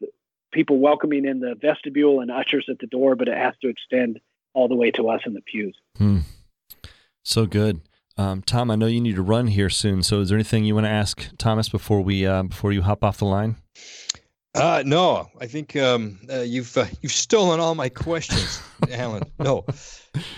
people 0.52 0.78
welcoming 0.78 1.24
in 1.24 1.38
the 1.38 1.54
vestibule 1.54 2.20
and 2.20 2.30
ushers 2.30 2.66
at 2.68 2.80
the 2.80 2.88
door, 2.88 3.14
but 3.14 3.28
it 3.28 3.36
has 3.36 3.54
to 3.62 3.68
extend 3.68 4.18
all 4.52 4.66
the 4.66 4.74
way 4.74 4.90
to 4.90 5.08
us 5.08 5.20
in 5.26 5.32
the 5.32 5.40
pews. 5.40 5.76
Hmm. 5.96 6.18
So 7.22 7.46
good. 7.46 7.80
Um, 8.18 8.42
Tom, 8.42 8.70
I 8.70 8.76
know 8.76 8.86
you 8.86 9.00
need 9.00 9.16
to 9.16 9.22
run 9.22 9.46
here 9.46 9.70
soon. 9.70 10.02
So, 10.02 10.20
is 10.20 10.28
there 10.28 10.36
anything 10.36 10.64
you 10.64 10.74
want 10.74 10.86
to 10.86 10.90
ask 10.90 11.28
Thomas 11.38 11.68
before 11.68 12.00
we 12.00 12.26
uh, 12.26 12.44
before 12.44 12.72
you 12.72 12.82
hop 12.82 13.02
off 13.02 13.18
the 13.18 13.24
line? 13.24 13.56
Uh, 14.54 14.82
no, 14.84 15.28
I 15.40 15.46
think 15.46 15.76
um, 15.76 16.18
uh, 16.30 16.40
you've 16.40 16.76
uh, 16.76 16.84
you've 17.00 17.12
stolen 17.12 17.58
all 17.58 17.74
my 17.74 17.88
questions, 17.88 18.60
Alan. 18.90 19.22
No, 19.38 19.64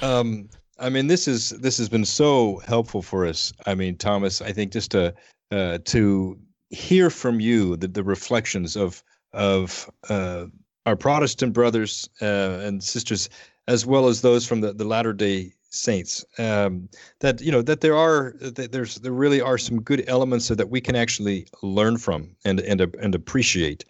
um, 0.02 0.48
I 0.78 0.88
mean, 0.88 1.08
this 1.08 1.26
is 1.26 1.50
this 1.50 1.78
has 1.78 1.88
been 1.88 2.04
so 2.04 2.58
helpful 2.66 3.02
for 3.02 3.26
us. 3.26 3.52
I 3.66 3.74
mean, 3.74 3.96
Thomas, 3.96 4.40
I 4.40 4.52
think 4.52 4.72
just 4.72 4.92
to 4.92 5.14
uh, 5.50 5.78
to 5.87 6.38
hear 6.70 7.10
from 7.10 7.40
you 7.40 7.76
the, 7.76 7.88
the 7.88 8.04
reflections 8.04 8.76
of 8.76 9.02
of 9.32 9.90
uh, 10.08 10.46
our 10.87 10.96
Protestant 10.96 11.52
brothers 11.52 12.08
uh, 12.22 12.60
and 12.62 12.84
sisters, 12.84 13.28
as 13.66 13.84
well 13.84 14.06
as 14.06 14.20
those 14.22 14.46
from 14.46 14.60
the, 14.60 14.72
the 14.72 14.84
Latter 14.84 15.12
Day 15.12 15.53
Saints. 15.74 16.24
Um, 16.38 16.88
that 17.20 17.40
you 17.40 17.50
know 17.50 17.62
that 17.62 17.80
there 17.80 17.96
are 17.96 18.34
that 18.40 18.72
there's 18.72 18.96
there 18.96 19.12
really 19.12 19.40
are 19.40 19.58
some 19.58 19.80
good 19.80 20.04
elements 20.06 20.48
that 20.48 20.70
we 20.70 20.80
can 20.80 20.96
actually 20.96 21.46
learn 21.62 21.98
from 21.98 22.30
and 22.44 22.60
and 22.60 22.80
and 22.80 23.14
appreciate 23.14 23.84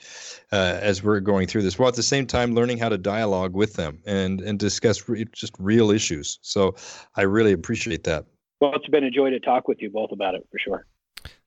uh, 0.53 0.79
as 0.81 1.03
we're 1.03 1.20
going 1.20 1.47
through 1.47 1.62
this, 1.62 1.79
while 1.79 1.88
at 1.88 1.94
the 1.94 2.03
same 2.03 2.27
time 2.27 2.55
learning 2.55 2.79
how 2.79 2.88
to 2.88 2.99
dialogue 2.99 3.55
with 3.55 3.75
them 3.75 3.99
and 4.07 4.40
and 4.40 4.59
discuss 4.59 5.09
re- 5.09 5.27
just 5.33 5.53
real 5.59 5.90
issues. 5.90 6.38
So 6.42 6.75
I 7.16 7.23
really 7.23 7.53
appreciate 7.53 8.05
that. 8.05 8.25
Well, 8.61 8.73
it's 8.75 8.88
been 8.88 9.05
a 9.05 9.11
joy 9.11 9.31
to 9.31 9.40
talk 9.40 9.68
with 9.68 9.83
you 9.83 9.90
both 9.90 10.12
about 10.12 10.35
it 10.35 10.47
for 10.51 10.59
sure. 10.59 10.87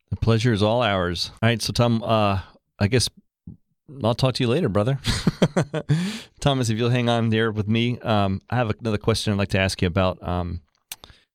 The 0.09 0.17
pleasure 0.17 0.53
is 0.53 0.63
all 0.63 0.83
ours. 0.83 1.31
All 1.41 1.49
right, 1.49 1.61
so 1.61 1.73
Tom, 1.73 2.03
uh, 2.03 2.39
I 2.79 2.87
guess 2.87 3.09
I'll 4.03 4.15
talk 4.15 4.33
to 4.35 4.43
you 4.43 4.49
later, 4.49 4.69
brother. 4.69 4.99
Thomas, 6.39 6.69
if 6.69 6.77
you'll 6.77 6.89
hang 6.89 7.09
on 7.09 7.29
there 7.29 7.51
with 7.51 7.67
me, 7.67 7.99
um, 7.99 8.41
I 8.49 8.55
have 8.55 8.69
another 8.79 8.97
question 8.97 9.31
I'd 9.31 9.39
like 9.39 9.49
to 9.49 9.59
ask 9.59 9.81
you 9.81 9.87
about 9.87 10.21
um, 10.21 10.61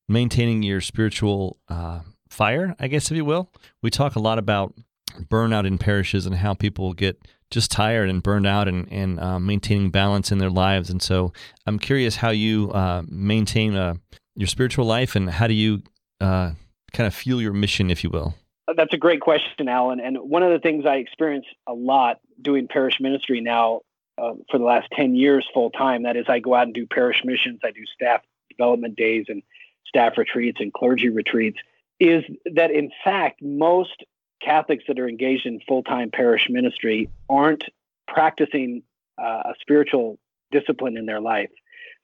maintaining 0.09 0.63
your 0.63 0.81
spiritual 0.81 1.57
uh, 1.69 2.01
fire, 2.29 2.77
I 2.79 2.89
guess, 2.89 3.11
if 3.11 3.17
you 3.17 3.25
will. 3.25 3.51
We 3.83 3.91
talk 3.91 4.17
a 4.17 4.21
lot 4.21 4.39
about 4.39 4.75
burnout 5.19 5.67
in 5.67 5.79
parishes 5.79 6.27
and 6.27 6.37
how 6.37 6.55
people 6.55 6.93
get 6.93 7.21
just 7.51 7.71
tired 7.71 8.09
and 8.09 8.23
burned 8.23 8.47
out 8.47 8.69
and, 8.69 8.91
and 8.91 9.21
uh, 9.21 9.39
maintaining 9.39 9.91
balance 9.91 10.33
in 10.33 10.39
their 10.39 10.51
lives. 10.51 10.91
And 10.91 11.03
so 11.03 11.33
I'm 11.67 11.79
curious 11.79 12.17
how 12.17 12.31
you 12.31 12.71
uh, 12.73 13.03
maintain 13.09 13.75
uh, 13.75 13.95
your 14.35 14.49
spiritual 14.49 14.87
life 14.87 15.15
and 15.15 15.31
how 15.31 15.47
do 15.47 15.55
you 15.55 15.83
uh, 16.21 16.53
kind 16.93 17.07
of 17.07 17.15
fuel 17.15 17.41
your 17.41 17.53
mission, 17.53 17.91
if 17.91 18.05
you 18.05 18.11
will. 18.11 18.35
That's 18.75 18.95
a 18.95 18.99
great 18.99 19.21
question, 19.21 19.69
Alan. 19.69 20.01
And 20.01 20.17
one 20.19 20.43
of 20.43 20.53
the 20.53 20.59
things 20.59 20.87
I 20.87 20.97
experience 20.97 21.47
a 21.67 21.73
lot 21.73 22.21
doing 22.41 22.69
parish 22.69 23.01
ministry 23.01 23.41
now 23.41 23.81
uh, 24.19 24.35
for 24.51 24.59
the 24.59 24.65
last 24.65 24.89
10 24.93 25.15
years 25.17 25.47
full 25.53 25.71
time, 25.71 26.05
that 26.05 26.17
is, 26.17 26.27
I 26.29 26.39
go 26.39 26.55
out 26.55 26.65
and 26.65 26.75
do 26.75 26.87
parish 26.87 27.23
missions, 27.25 27.61
I 27.65 27.73
do 27.73 27.85
staff 27.95 28.23
development 28.51 28.97
days 28.97 29.27
and 29.29 29.43
staff 29.87 30.17
retreats 30.17 30.59
and 30.61 30.73
clergy 30.73 31.09
retreats, 31.09 31.59
is 31.99 32.25
that 32.55 32.71
in 32.71 32.91
fact, 33.05 33.43
most 33.43 34.05
Catholics 34.43 34.85
that 34.89 34.99
are 34.99 35.09
engaged 35.09 35.47
in 35.47 35.61
full 35.67 35.83
time 35.83 36.11
parish 36.11 36.49
ministry 36.51 37.09
aren't 37.29 37.65
practicing 38.09 38.83
uh, 39.19 39.43
a 39.45 39.55
spiritual 39.61 40.19
discipline 40.51 40.97
in 40.97 41.07
their 41.07 41.21
life. 41.21 41.51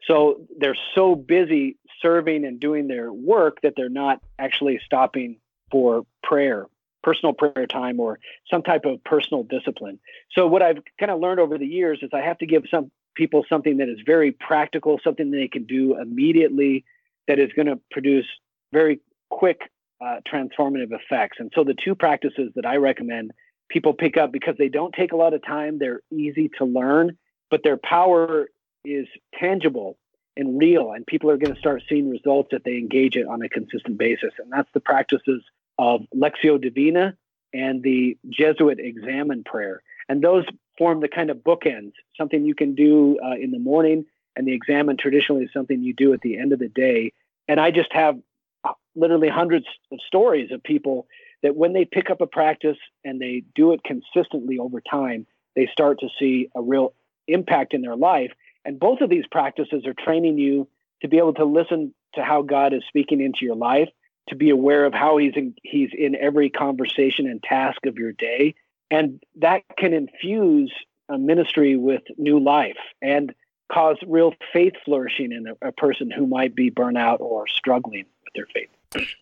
So 0.07 0.47
they're 0.59 0.77
so 0.95 1.17
busy 1.17 1.77
serving 2.01 2.45
and 2.45 2.61
doing 2.61 2.87
their 2.87 3.13
work 3.13 3.61
that 3.63 3.75
they're 3.77 3.89
not 3.89 4.21
actually 4.39 4.81
stopping 4.85 5.39
for 5.71 6.05
prayer, 6.23 6.67
personal 7.03 7.33
prayer 7.33 7.67
time, 7.67 8.01
or 8.01 8.19
some 8.51 8.63
type 8.63 8.85
of 8.85 9.03
personal 9.05 9.43
discipline. 9.43 9.99
So, 10.33 10.47
what 10.47 10.63
I've 10.63 10.79
kind 10.99 11.11
of 11.11 11.21
learned 11.21 11.41
over 11.41 11.59
the 11.59 11.67
years 11.67 12.01
is 12.03 12.11
I 12.13 12.21
have 12.21 12.39
to 12.39 12.47
give 12.47 12.65
some 12.71 12.91
people 13.15 13.45
something 13.49 13.79
that 13.79 13.89
is 13.89 13.99
very 14.07 14.33
practical, 14.33 15.01
something 15.03 15.31
they 15.31 15.49
can 15.49 15.65
do 15.65 16.01
immediately 16.01 16.85
that 17.27 17.39
is 17.39 17.51
going 17.55 17.67
to 17.67 17.81
produce 17.91 18.27
very 18.73 19.01
quick 19.31 19.61
uh, 20.01 20.21
transformative 20.33 20.93
effects. 20.93 21.39
And 21.41 21.53
so, 21.55 21.65
the 21.65 21.75
two 21.75 21.95
practices 21.95 22.53
that 22.55 22.67
I 22.67 22.77
recommend 22.77 23.33
people 23.69 23.93
pick 23.93 24.17
up 24.17 24.33
because 24.33 24.55
they 24.59 24.69
don't 24.69 24.95
take 24.95 25.13
a 25.13 25.17
lot 25.17 25.35
of 25.35 25.45
time, 25.45 25.79
they're 25.79 26.01
easy 26.11 26.51
to 26.59 26.65
learn, 26.65 27.19
but 27.51 27.63
their 27.63 27.77
power 27.77 28.49
is 28.85 29.07
tangible 29.39 29.99
and 30.37 30.59
real, 30.59 30.93
and 30.93 31.07
people 31.07 31.31
are 31.31 31.37
going 31.37 31.53
to 31.53 31.59
start 31.59 31.83
seeing 31.89 32.09
results 32.09 32.51
if 32.53 32.63
they 32.63 32.79
engage 32.79 33.17
it 33.17 33.27
on 33.27 33.43
a 33.43 33.49
consistent 33.49 33.99
basis. 33.99 34.33
And 34.39 34.51
that's 34.53 34.69
the 34.73 34.81
practices 34.81 35.43
of 35.79 36.03
Lectio 36.15 36.61
Divina 36.61 37.17
and 37.53 37.83
the 37.83 38.17
Jesuit 38.29 38.79
Examen 38.79 39.45
prayer. 39.45 39.83
And 40.09 40.23
those 40.23 40.45
form 40.77 41.01
the 41.01 41.09
kind 41.09 41.31
of 41.31 41.39
bookends, 41.39 41.93
something 42.17 42.45
you 42.45 42.55
can 42.55 42.75
do 42.75 43.19
uh, 43.25 43.35
in 43.35 43.51
the 43.51 43.59
morning, 43.59 44.07
and 44.37 44.47
the 44.47 44.53
Examen 44.53 44.97
traditionally 44.97 45.45
is 45.45 45.53
something 45.53 45.83
you 45.83 45.93
do 45.93 46.13
at 46.13 46.21
the 46.21 46.39
end 46.39 46.53
of 46.53 46.59
the 46.59 46.69
day. 46.69 47.13
And 47.49 47.59
I 47.59 47.71
just 47.71 47.93
have 47.93 48.19
uh, 48.65 48.73
literally 48.95 49.29
hundreds 49.29 49.67
of 49.91 49.99
stories 50.07 50.53
of 50.53 50.63
people 50.63 51.07
that 51.43 51.57
when 51.57 51.73
they 51.73 51.85
pick 51.85 52.11
up 52.11 52.21
a 52.21 52.27
practice 52.27 52.77
and 53.05 53.21
they 53.21 53.43
do 53.55 53.73
it 53.73 53.83
consistently 53.85 54.59
over 54.59 54.81
time, 54.81 55.27
they 55.57 55.69
start 55.73 56.01
to 56.01 56.09
see 56.19 56.49
a 56.55 56.63
real 56.63 56.95
impact 57.27 57.75
in 57.75 57.83
their 57.83 57.97
life. 57.97 58.33
And 58.65 58.79
both 58.79 59.01
of 59.01 59.11
these 59.11 59.27
practices 59.31 59.87
are 59.87 59.95
training 59.95 60.39
you 60.39 60.69
to 61.03 61.09
be 61.09 61.19
able 61.19 61.35
to 61.35 61.45
listen 61.45 61.95
to 62.15 62.23
how 62.23 62.43
God 62.43 62.73
is 62.73 62.83
speaking 62.89 63.21
into 63.21 63.41
your 63.43 63.55
life 63.57 63.89
to 64.29 64.37
be 64.37 64.51
aware 64.51 64.85
of 64.85 64.95
how 64.95 65.17
he's 65.17 65.33
in, 65.37 65.55
he's 65.63 65.91
in 65.97 66.15
every 66.15 66.51
conversation 66.51 67.27
and 67.27 67.43
task 67.43 67.87
of 67.87 67.97
your 67.97 68.13
day, 68.13 68.55
and 68.91 69.23
that 69.37 69.63
can 69.77 69.93
infuse 69.93 70.73
a 71.09 71.19
ministry 71.19 71.77
with 71.77 72.03
new 72.17 72.39
life 72.39 72.77
and 73.01 73.35
cause 73.73 73.97
real 74.07 74.35
faith 74.53 74.75
flourishing 74.85 75.33
in 75.33 75.47
a, 75.47 75.69
a 75.69 75.73
person 75.73 76.11
who 76.11 76.27
might 76.27 76.55
be 76.55 76.71
burnout 76.71 77.21
or 77.21 77.47
struggling 77.47 78.05
with 78.25 78.33
their 78.35 78.47
faith. 78.53 78.69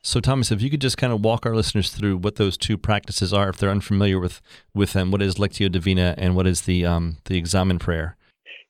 So, 0.02 0.20
Thomas, 0.20 0.52
if 0.52 0.62
you 0.62 0.70
could 0.70 0.80
just 0.80 0.96
kind 0.96 1.12
of 1.12 1.24
walk 1.24 1.44
our 1.44 1.54
listeners 1.54 1.90
through 1.90 2.18
what 2.18 2.36
those 2.36 2.56
two 2.56 2.78
practices 2.78 3.32
are, 3.32 3.48
if 3.48 3.56
they're 3.56 3.70
unfamiliar 3.70 4.20
with 4.20 4.40
with 4.74 4.92
them, 4.92 5.10
what 5.10 5.20
is 5.22 5.36
Lectio 5.36 5.70
Divina 5.70 6.14
and 6.16 6.36
what 6.36 6.46
is 6.46 6.62
the 6.62 6.86
um, 6.86 7.16
the 7.24 7.36
Examen 7.36 7.78
prayer? 7.78 8.16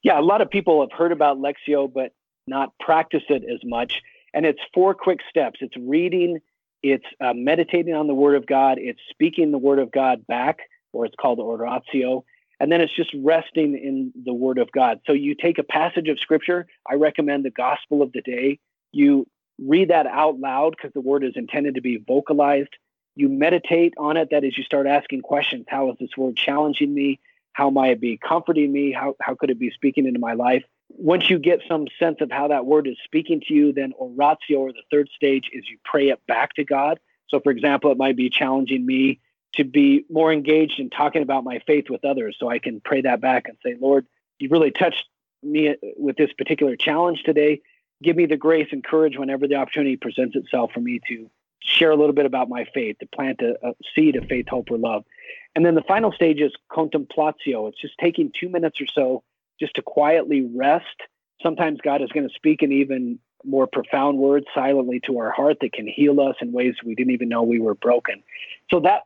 Yeah, 0.03 0.19
a 0.19 0.23
lot 0.23 0.41
of 0.41 0.49
people 0.49 0.81
have 0.81 0.97
heard 0.97 1.13
about 1.13 1.39
Lectio, 1.39 1.93
but 1.93 2.13
not 2.47 2.73
practice 2.81 3.25
it 3.29 3.43
as 3.45 3.61
much. 3.65 4.01
And 4.37 4.45
it's 4.45 4.61
four 4.75 4.95
quick 4.95 5.21
steps 5.31 5.61
it's 5.63 5.77
reading, 5.79 6.39
it's 6.83 7.07
uh, 7.21 7.33
meditating 7.33 7.95
on 7.95 8.07
the 8.07 8.15
Word 8.15 8.37
of 8.37 8.47
God, 8.47 8.79
it's 8.79 9.01
speaking 9.11 9.51
the 9.51 9.59
Word 9.59 9.79
of 9.79 9.91
God 9.91 10.27
back, 10.27 10.59
or 10.93 11.07
it's 11.07 11.15
called 11.19 11.41
oratio. 11.41 12.23
And 12.61 12.71
then 12.71 12.83
it's 12.83 12.95
just 12.95 13.11
resting 13.23 13.77
in 13.77 14.13
the 14.25 14.35
Word 14.35 14.59
of 14.59 14.71
God. 14.73 15.01
So 15.07 15.15
you 15.15 15.35
take 15.35 15.59
a 15.59 15.63
passage 15.65 16.09
of 16.09 16.21
Scripture. 16.21 16.67
I 16.89 16.95
recommend 16.95 17.45
the 17.45 17.51
Gospel 17.51 18.03
of 18.03 18.13
the 18.13 18.21
day. 18.21 18.59
You 18.93 19.27
read 19.59 19.89
that 19.89 20.07
out 20.07 20.39
loud 20.39 20.75
because 20.77 20.93
the 20.93 21.01
Word 21.01 21.25
is 21.25 21.33
intended 21.35 21.77
to 21.77 21.81
be 21.81 21.97
vocalized. 21.97 22.77
You 23.15 23.31
meditate 23.31 23.95
on 23.97 24.19
it. 24.19 24.29
That 24.31 24.45
is, 24.45 24.57
you 24.59 24.65
start 24.65 24.87
asking 24.87 25.23
questions. 25.23 25.65
How 25.67 25.91
is 25.91 25.97
this 25.99 26.17
Word 26.17 26.37
challenging 26.37 26.93
me? 26.93 27.21
How 27.55 27.71
might 27.71 27.93
it 27.93 28.01
be 28.03 28.19
comforting 28.19 28.71
me? 28.71 28.93
How, 28.93 29.17
how 29.19 29.35
could 29.35 29.49
it 29.49 29.59
be 29.59 29.71
speaking 29.71 30.07
into 30.07 30.21
my 30.21 30.35
life? 30.35 30.65
Once 30.89 31.29
you 31.29 31.39
get 31.39 31.61
some 31.69 31.87
sense 31.99 32.19
of 32.21 32.31
how 32.31 32.49
that 32.49 32.67
word 32.67 32.87
is 32.87 32.97
speaking 33.05 33.43
to 33.49 33.55
you, 33.55 33.73
then 33.73 33.93
oratio 33.99 34.61
or 34.61 34.73
the 34.73 34.83
third 34.91 35.09
stage 35.15 35.51
is 35.53 35.69
you 35.69 35.79
pray 35.85 36.09
it 36.09 36.21
back 36.27 36.55
to 36.55 36.65
God. 36.65 36.99
So, 37.29 37.41
for 37.41 37.51
example, 37.51 37.91
it 37.91 37.99
might 37.99 38.17
be 38.17 38.31
challenging 38.31 38.87
me 38.87 39.21
to 39.55 39.65
be 39.65 40.05
more 40.11 40.33
engaged 40.33 40.79
in 40.79 40.91
talking 40.91 41.23
about 41.23 41.45
my 41.45 41.61
faith 41.67 41.87
with 41.91 42.05
others. 42.05 42.37
So 42.39 42.49
I 42.49 42.59
can 42.59 42.81
pray 42.81 43.03
that 43.03 43.21
back 43.21 43.47
and 43.49 43.57
say, 43.65 43.77
Lord, 43.81 44.07
you 44.39 44.49
really 44.51 44.71
touched 44.71 45.05
me 45.43 45.75
with 45.97 46.17
this 46.17 46.33
particular 46.33 46.77
challenge 46.77 47.23
today. 47.25 47.61
Give 48.03 48.17
me 48.17 48.27
the 48.27 48.37
grace 48.37 48.69
and 48.73 48.85
courage 48.85 49.17
whenever 49.17 49.49
the 49.49 49.55
opportunity 49.55 49.97
presents 49.97 50.37
itself 50.37 50.73
for 50.73 50.81
me 50.81 51.01
to 51.09 51.31
share 51.61 51.91
a 51.91 51.97
little 51.97 52.15
bit 52.15 52.27
about 52.27 52.49
my 52.49 52.67
faith, 52.75 52.99
to 53.01 53.07
plant 53.07 53.41
a, 53.41 53.57
a 53.67 53.73
seed 53.95 54.17
of 54.17 54.27
faith, 54.27 54.47
hope, 54.49 54.71
or 54.71 54.79
love. 54.79 55.05
And 55.55 55.65
then 55.65 55.75
the 55.75 55.83
final 55.83 56.13
stage 56.13 56.41
is 56.41 56.53
contemplatio. 56.71 57.69
It's 57.69 57.81
just 57.81 57.95
taking 57.99 58.31
two 58.39 58.49
minutes 58.49 58.81
or 58.81 58.87
so 58.95 59.25
just 59.61 59.75
to 59.75 59.83
quietly 59.83 60.49
rest. 60.55 60.85
Sometimes 61.43 61.81
God 61.83 62.03
is 62.03 62.11
going 62.11 62.29
to 62.29 62.35
speak 62.35 62.63
in 62.63 62.73
even 62.73 63.19
more 63.45 63.67
profound 63.67 64.19
words 64.19 64.47
silently 64.55 65.01
to 65.07 65.19
our 65.19 65.31
heart 65.31 65.59
that 65.61 65.73
can 65.73 65.87
heal 65.87 66.21
us 66.21 66.37
in 66.41 66.53
ways 66.53 66.75
we 66.85 66.95
didn't 66.95 67.13
even 67.13 67.29
know 67.29 67.43
we 67.43 67.61
were 67.61 67.75
broken. 67.75 68.23
So 68.71 68.81
that 68.81 69.03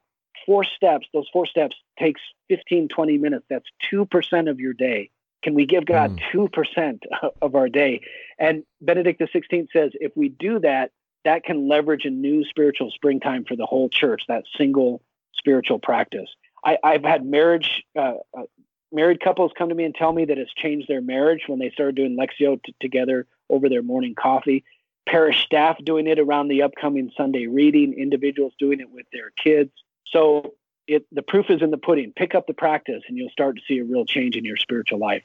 four 0.47 0.65
steps, 0.65 1.07
those 1.13 1.29
four 1.33 1.47
steps 1.47 1.77
takes 1.99 2.21
15, 2.49 2.89
20 2.89 3.19
minutes. 3.19 3.45
That's 3.51 3.67
2% 3.93 4.51
of 4.51 4.61
your 4.61 4.73
day. 4.73 5.11
Can 5.43 5.55
we 5.55 5.67
give 5.67 5.87
God 5.87 6.19
mm. 6.33 6.51
2% 6.51 6.99
of 7.43 7.55
our 7.55 7.69
day? 7.69 8.01
And 8.39 8.65
Benedict 8.81 9.21
XVI 9.21 9.69
says 9.73 9.93
if 9.95 10.13
we 10.17 10.29
do 10.29 10.61
that, 10.61 10.93
that 11.25 11.45
can 11.45 11.69
leverage 11.69 12.05
a 12.07 12.11
new 12.11 12.45
spiritual 12.45 12.91
springtime 12.91 13.45
for 13.45 13.57
the 13.57 13.67
whole 13.67 13.91
church, 13.91 14.23
that 14.29 14.45
single 14.57 15.03
spiritual 15.35 15.79
practice. 15.79 16.29
I, 16.65 16.79
have 16.83 17.05
had 17.05 17.25
marriage 17.25 17.85
uh, 17.97 18.15
uh, 18.37 18.43
married 18.93 19.21
couples 19.21 19.53
come 19.57 19.69
to 19.69 19.75
me 19.75 19.85
and 19.85 19.95
tell 19.95 20.13
me 20.13 20.25
that 20.27 20.39
it's 20.39 20.53
changed 20.55 20.89
their 20.89 21.01
marriage 21.01 21.43
when 21.47 21.59
they 21.59 21.71
started 21.71 21.95
doing 21.97 22.17
Lectio 22.17 22.63
t- 22.63 22.75
together 22.81 23.27
over 23.49 23.69
their 23.69 23.83
morning 23.83 24.15
coffee. 24.15 24.65
Parish 25.09 25.45
staff 25.45 25.79
doing 25.85 26.07
it 26.07 26.19
around 26.19 26.49
the 26.49 26.63
upcoming 26.63 27.11
Sunday 27.17 27.47
reading, 27.47 27.95
individuals 27.95 28.53
doing 28.59 28.81
it 28.81 28.91
with 28.91 29.07
their 29.13 29.33
kids. 29.43 29.71
So 30.07 30.55
it 30.87 31.07
the 31.13 31.23
proof 31.23 31.47
is 31.51 31.63
in 31.63 31.71
the 31.71 31.79
pudding. 31.79 32.13
Pick 32.15 32.35
up 32.35 32.47
the 32.47 32.55
practice 32.55 33.03
and 33.09 33.17
you'll 33.17 33.31
start 33.31 33.57
to 33.57 33.63
see 33.67 33.79
a 33.79 33.85
real 33.85 34.05
change 34.05 34.37
in 34.37 34.45
your 34.45 34.57
spiritual 34.57 34.99
life. 34.99 35.23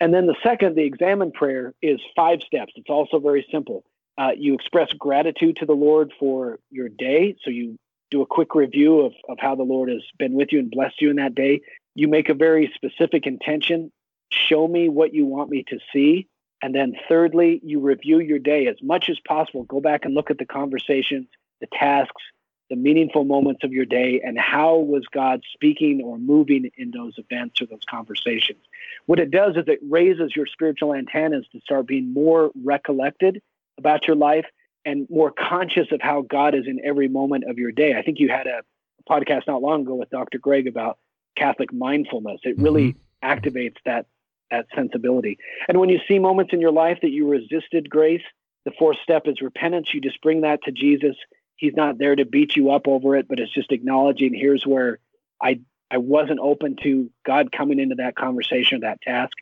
And 0.00 0.12
then 0.12 0.26
the 0.26 0.36
second, 0.42 0.74
the 0.74 0.82
Examen 0.82 1.30
prayer, 1.30 1.74
is 1.80 2.00
five 2.16 2.40
steps. 2.42 2.72
It's 2.76 2.90
also 2.90 3.20
very 3.20 3.46
simple. 3.52 3.84
Uh, 4.18 4.32
you 4.36 4.54
express 4.54 4.92
gratitude 4.92 5.56
to 5.56 5.66
the 5.66 5.74
Lord 5.74 6.12
for 6.18 6.58
your 6.70 6.88
day. 6.88 7.36
So 7.44 7.50
you 7.50 7.78
do 8.10 8.20
a 8.20 8.26
quick 8.26 8.54
review 8.54 9.00
of, 9.00 9.12
of 9.28 9.38
how 9.38 9.54
the 9.54 9.62
Lord 9.62 9.88
has 9.88 10.02
been 10.18 10.34
with 10.34 10.52
you 10.52 10.58
and 10.58 10.70
blessed 10.70 11.00
you 11.00 11.10
in 11.10 11.16
that 11.16 11.34
day. 11.34 11.62
You 11.94 12.08
make 12.08 12.28
a 12.28 12.34
very 12.34 12.72
specific 12.74 13.26
intention. 13.26 13.92
Show 14.30 14.66
me 14.66 14.88
what 14.88 15.14
you 15.14 15.26
want 15.26 15.50
me 15.50 15.64
to 15.68 15.78
see. 15.92 16.28
And 16.62 16.74
then 16.74 16.94
thirdly, 17.08 17.60
you 17.64 17.80
review 17.80 18.20
your 18.20 18.38
day 18.38 18.68
as 18.68 18.76
much 18.82 19.08
as 19.08 19.18
possible. 19.20 19.64
Go 19.64 19.80
back 19.80 20.04
and 20.04 20.14
look 20.14 20.30
at 20.30 20.38
the 20.38 20.46
conversations, 20.46 21.26
the 21.60 21.66
tasks, 21.66 22.22
the 22.70 22.76
meaningful 22.76 23.24
moments 23.24 23.64
of 23.64 23.72
your 23.72 23.84
day, 23.84 24.22
and 24.24 24.38
how 24.38 24.76
was 24.78 25.04
God 25.12 25.42
speaking 25.52 26.00
or 26.02 26.18
moving 26.18 26.70
in 26.78 26.92
those 26.92 27.18
events 27.18 27.60
or 27.60 27.66
those 27.66 27.84
conversations. 27.90 28.60
What 29.06 29.18
it 29.18 29.30
does 29.30 29.56
is 29.56 29.64
it 29.66 29.80
raises 29.82 30.34
your 30.34 30.46
spiritual 30.46 30.94
antennas 30.94 31.46
to 31.52 31.60
start 31.60 31.86
being 31.86 32.14
more 32.14 32.52
recollected 32.64 33.42
about 33.76 34.06
your 34.06 34.16
life 34.16 34.46
and 34.84 35.06
more 35.10 35.30
conscious 35.30 35.88
of 35.92 36.00
how 36.00 36.22
God 36.22 36.54
is 36.54 36.66
in 36.66 36.80
every 36.84 37.08
moment 37.08 37.44
of 37.44 37.58
your 37.58 37.72
day. 37.72 37.94
I 37.94 38.02
think 38.02 38.20
you 38.20 38.28
had 38.28 38.46
a 38.46 38.62
podcast 39.08 39.46
not 39.46 39.62
long 39.62 39.82
ago 39.82 39.96
with 39.96 40.10
Dr. 40.10 40.38
Greg 40.38 40.66
about 40.66 40.98
Catholic 41.36 41.72
mindfulness. 41.72 42.40
It 42.44 42.58
really 42.58 42.94
mm-hmm. 43.22 43.28
activates 43.28 43.76
that 43.84 44.06
that 44.50 44.66
sensibility. 44.74 45.38
And 45.66 45.80
when 45.80 45.88
you 45.88 45.98
see 46.06 46.18
moments 46.18 46.52
in 46.52 46.60
your 46.60 46.72
life 46.72 46.98
that 47.00 47.10
you 47.10 47.26
resisted 47.26 47.88
grace, 47.88 48.22
the 48.64 48.72
fourth 48.78 48.98
step 49.02 49.22
is 49.26 49.40
repentance. 49.40 49.88
You 49.92 50.00
just 50.00 50.20
bring 50.20 50.42
that 50.42 50.62
to 50.64 50.72
Jesus. 50.72 51.16
He's 51.56 51.74
not 51.74 51.98
there 51.98 52.14
to 52.14 52.24
beat 52.24 52.54
you 52.54 52.70
up 52.70 52.86
over 52.86 53.16
it, 53.16 53.28
but 53.28 53.40
it's 53.40 53.52
just 53.52 53.72
acknowledging 53.72 54.34
here's 54.34 54.66
where 54.66 54.98
I 55.42 55.60
I 55.90 55.98
wasn't 55.98 56.40
open 56.40 56.76
to 56.82 57.10
God 57.24 57.52
coming 57.52 57.78
into 57.78 57.96
that 57.96 58.16
conversation 58.16 58.78
or 58.78 58.80
that 58.80 59.02
task. 59.02 59.32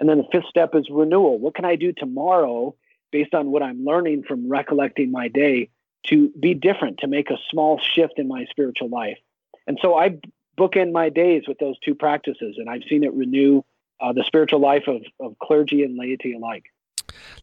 And 0.00 0.08
then 0.08 0.18
the 0.18 0.28
fifth 0.32 0.46
step 0.48 0.74
is 0.74 0.88
renewal. 0.90 1.38
What 1.38 1.54
can 1.54 1.64
I 1.64 1.76
do 1.76 1.92
tomorrow 1.92 2.74
based 3.10 3.34
on 3.34 3.50
what 3.50 3.62
I'm 3.62 3.84
learning 3.84 4.24
from 4.26 4.48
recollecting 4.48 5.10
my 5.10 5.28
day 5.28 5.70
to 6.06 6.30
be 6.38 6.54
different, 6.54 6.98
to 7.00 7.08
make 7.08 7.30
a 7.30 7.36
small 7.50 7.78
shift 7.78 8.14
in 8.16 8.28
my 8.28 8.46
spiritual 8.50 8.88
life? 8.88 9.18
And 9.66 9.78
so 9.82 9.98
I 9.98 10.18
bookend 10.58 10.92
my 10.92 11.08
days 11.08 11.44
with 11.46 11.58
those 11.58 11.78
two 11.80 11.94
practices, 11.94 12.56
and 12.58 12.68
I've 12.68 12.82
seen 12.88 13.04
it 13.04 13.14
renew 13.14 13.62
uh, 14.00 14.12
the 14.12 14.24
spiritual 14.24 14.60
life 14.60 14.84
of, 14.86 15.02
of 15.20 15.38
clergy 15.38 15.82
and 15.82 15.96
laity 15.96 16.34
alike. 16.34 16.64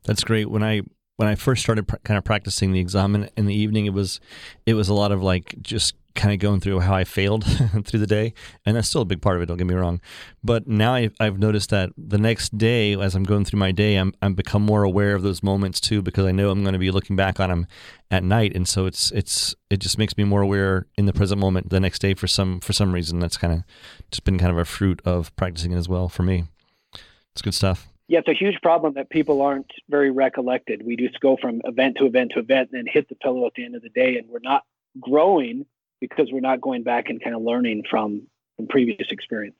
That's 0.04 0.24
great. 0.24 0.50
When 0.50 0.64
I 0.64 0.82
when 1.18 1.28
I 1.28 1.36
first 1.36 1.64
started 1.64 1.88
pr- 1.88 1.98
kind 2.04 2.18
of 2.18 2.24
practicing 2.24 2.74
the 2.74 2.80
examen 2.80 3.30
in 3.38 3.46
the 3.46 3.56
evening, 3.56 3.86
it 3.86 3.94
was 3.94 4.20
it 4.66 4.74
was 4.74 4.90
a 4.90 4.94
lot 4.94 5.12
of 5.12 5.24
like 5.24 5.56
just 5.62 5.96
kind 6.16 6.34
of 6.34 6.40
going 6.40 6.60
through 6.60 6.80
how 6.80 6.96
I 6.96 7.04
failed 7.04 7.46
through 7.86 8.00
the 8.00 8.08
day, 8.08 8.34
and 8.66 8.76
that's 8.76 8.88
still 8.88 9.02
a 9.02 9.06
big 9.06 9.22
part 9.22 9.36
of 9.36 9.44
it. 9.44 9.46
Don't 9.46 9.58
get 9.58 9.68
me 9.68 9.76
wrong, 9.76 10.02
but 10.44 10.68
now 10.68 10.94
I've, 10.94 11.14
I've 11.20 11.38
noticed 11.38 11.70
that 11.70 11.92
the 11.98 12.18
next 12.18 12.58
day, 12.58 12.94
as 13.00 13.16
I'm 13.16 13.24
going 13.24 13.46
through 13.46 13.60
my 13.60 13.72
day, 13.72 13.98
I'm 13.98 14.14
I'm 14.22 14.34
become 14.34 14.64
more 14.64 14.84
aware 14.84 15.14
of 15.14 15.22
those 15.22 15.44
moments 15.44 15.80
too 15.80 16.02
because 16.02 16.26
I 16.26 16.32
know 16.32 16.50
I'm 16.50 16.64
going 16.64 16.74
to 16.74 16.80
be 16.80 16.92
looking 16.92 17.16
back 17.16 17.40
on 17.40 17.50
them 17.50 17.68
at 18.10 18.24
night, 18.24 18.56
and 18.56 18.68
so 18.68 18.86
it's 18.86 19.12
it's 19.12 19.54
it 19.70 19.78
just 19.78 19.98
makes 19.98 20.18
me 20.18 20.24
more 20.24 20.42
aware 20.42 20.88
in 20.98 21.06
the 21.06 21.14
present 21.14 21.40
moment 21.40 21.70
the 21.70 21.80
next 21.80 22.00
day 22.00 22.14
for 22.14 22.28
some 22.28 22.60
for 22.62 22.74
some 22.74 22.94
reason. 22.94 23.20
That's 23.20 23.38
kind 23.38 23.54
of 23.54 23.64
just 24.10 24.24
been 24.24 24.40
kind 24.40 24.52
of 24.52 24.58
a 24.58 24.66
fruit 24.66 25.02
of 25.06 25.36
practicing 25.36 25.74
it 25.74 25.78
as 25.78 25.90
well 25.90 26.10
for 26.10 26.24
me. 26.24 26.46
It's 27.34 27.42
good 27.42 27.54
stuff. 27.54 27.88
Yeah, 28.08 28.20
it's 28.20 28.28
a 28.28 28.34
huge 28.34 28.62
problem 28.62 28.94
that 28.94 29.10
people 29.10 29.42
aren't 29.42 29.72
very 29.90 30.12
recollected. 30.12 30.86
We 30.86 30.96
just 30.96 31.20
go 31.20 31.38
from 31.42 31.62
event 31.66 31.98
to 31.98 32.06
event 32.06 32.32
to 32.34 32.40
event 32.40 32.70
and 32.72 32.86
then 32.86 32.92
hit 32.92 33.10
the 33.10 33.16
pillow 33.16 33.48
at 33.48 33.54
the 33.56 33.66
end 33.66 33.76
of 33.76 33.82
the 33.82 33.90
day, 33.90 34.18
and 34.18 34.30
we're 34.30 34.40
not 34.42 34.64
growing 35.00 35.66
because 36.10 36.32
we're 36.32 36.40
not 36.40 36.62
going 36.62 36.84
back 36.84 37.10
and 37.10 37.24
kind 37.24 37.36
of 37.36 37.42
learning 37.42 37.84
from 37.90 38.28
from 38.56 38.68
previous 38.68 39.08
experience. 39.12 39.56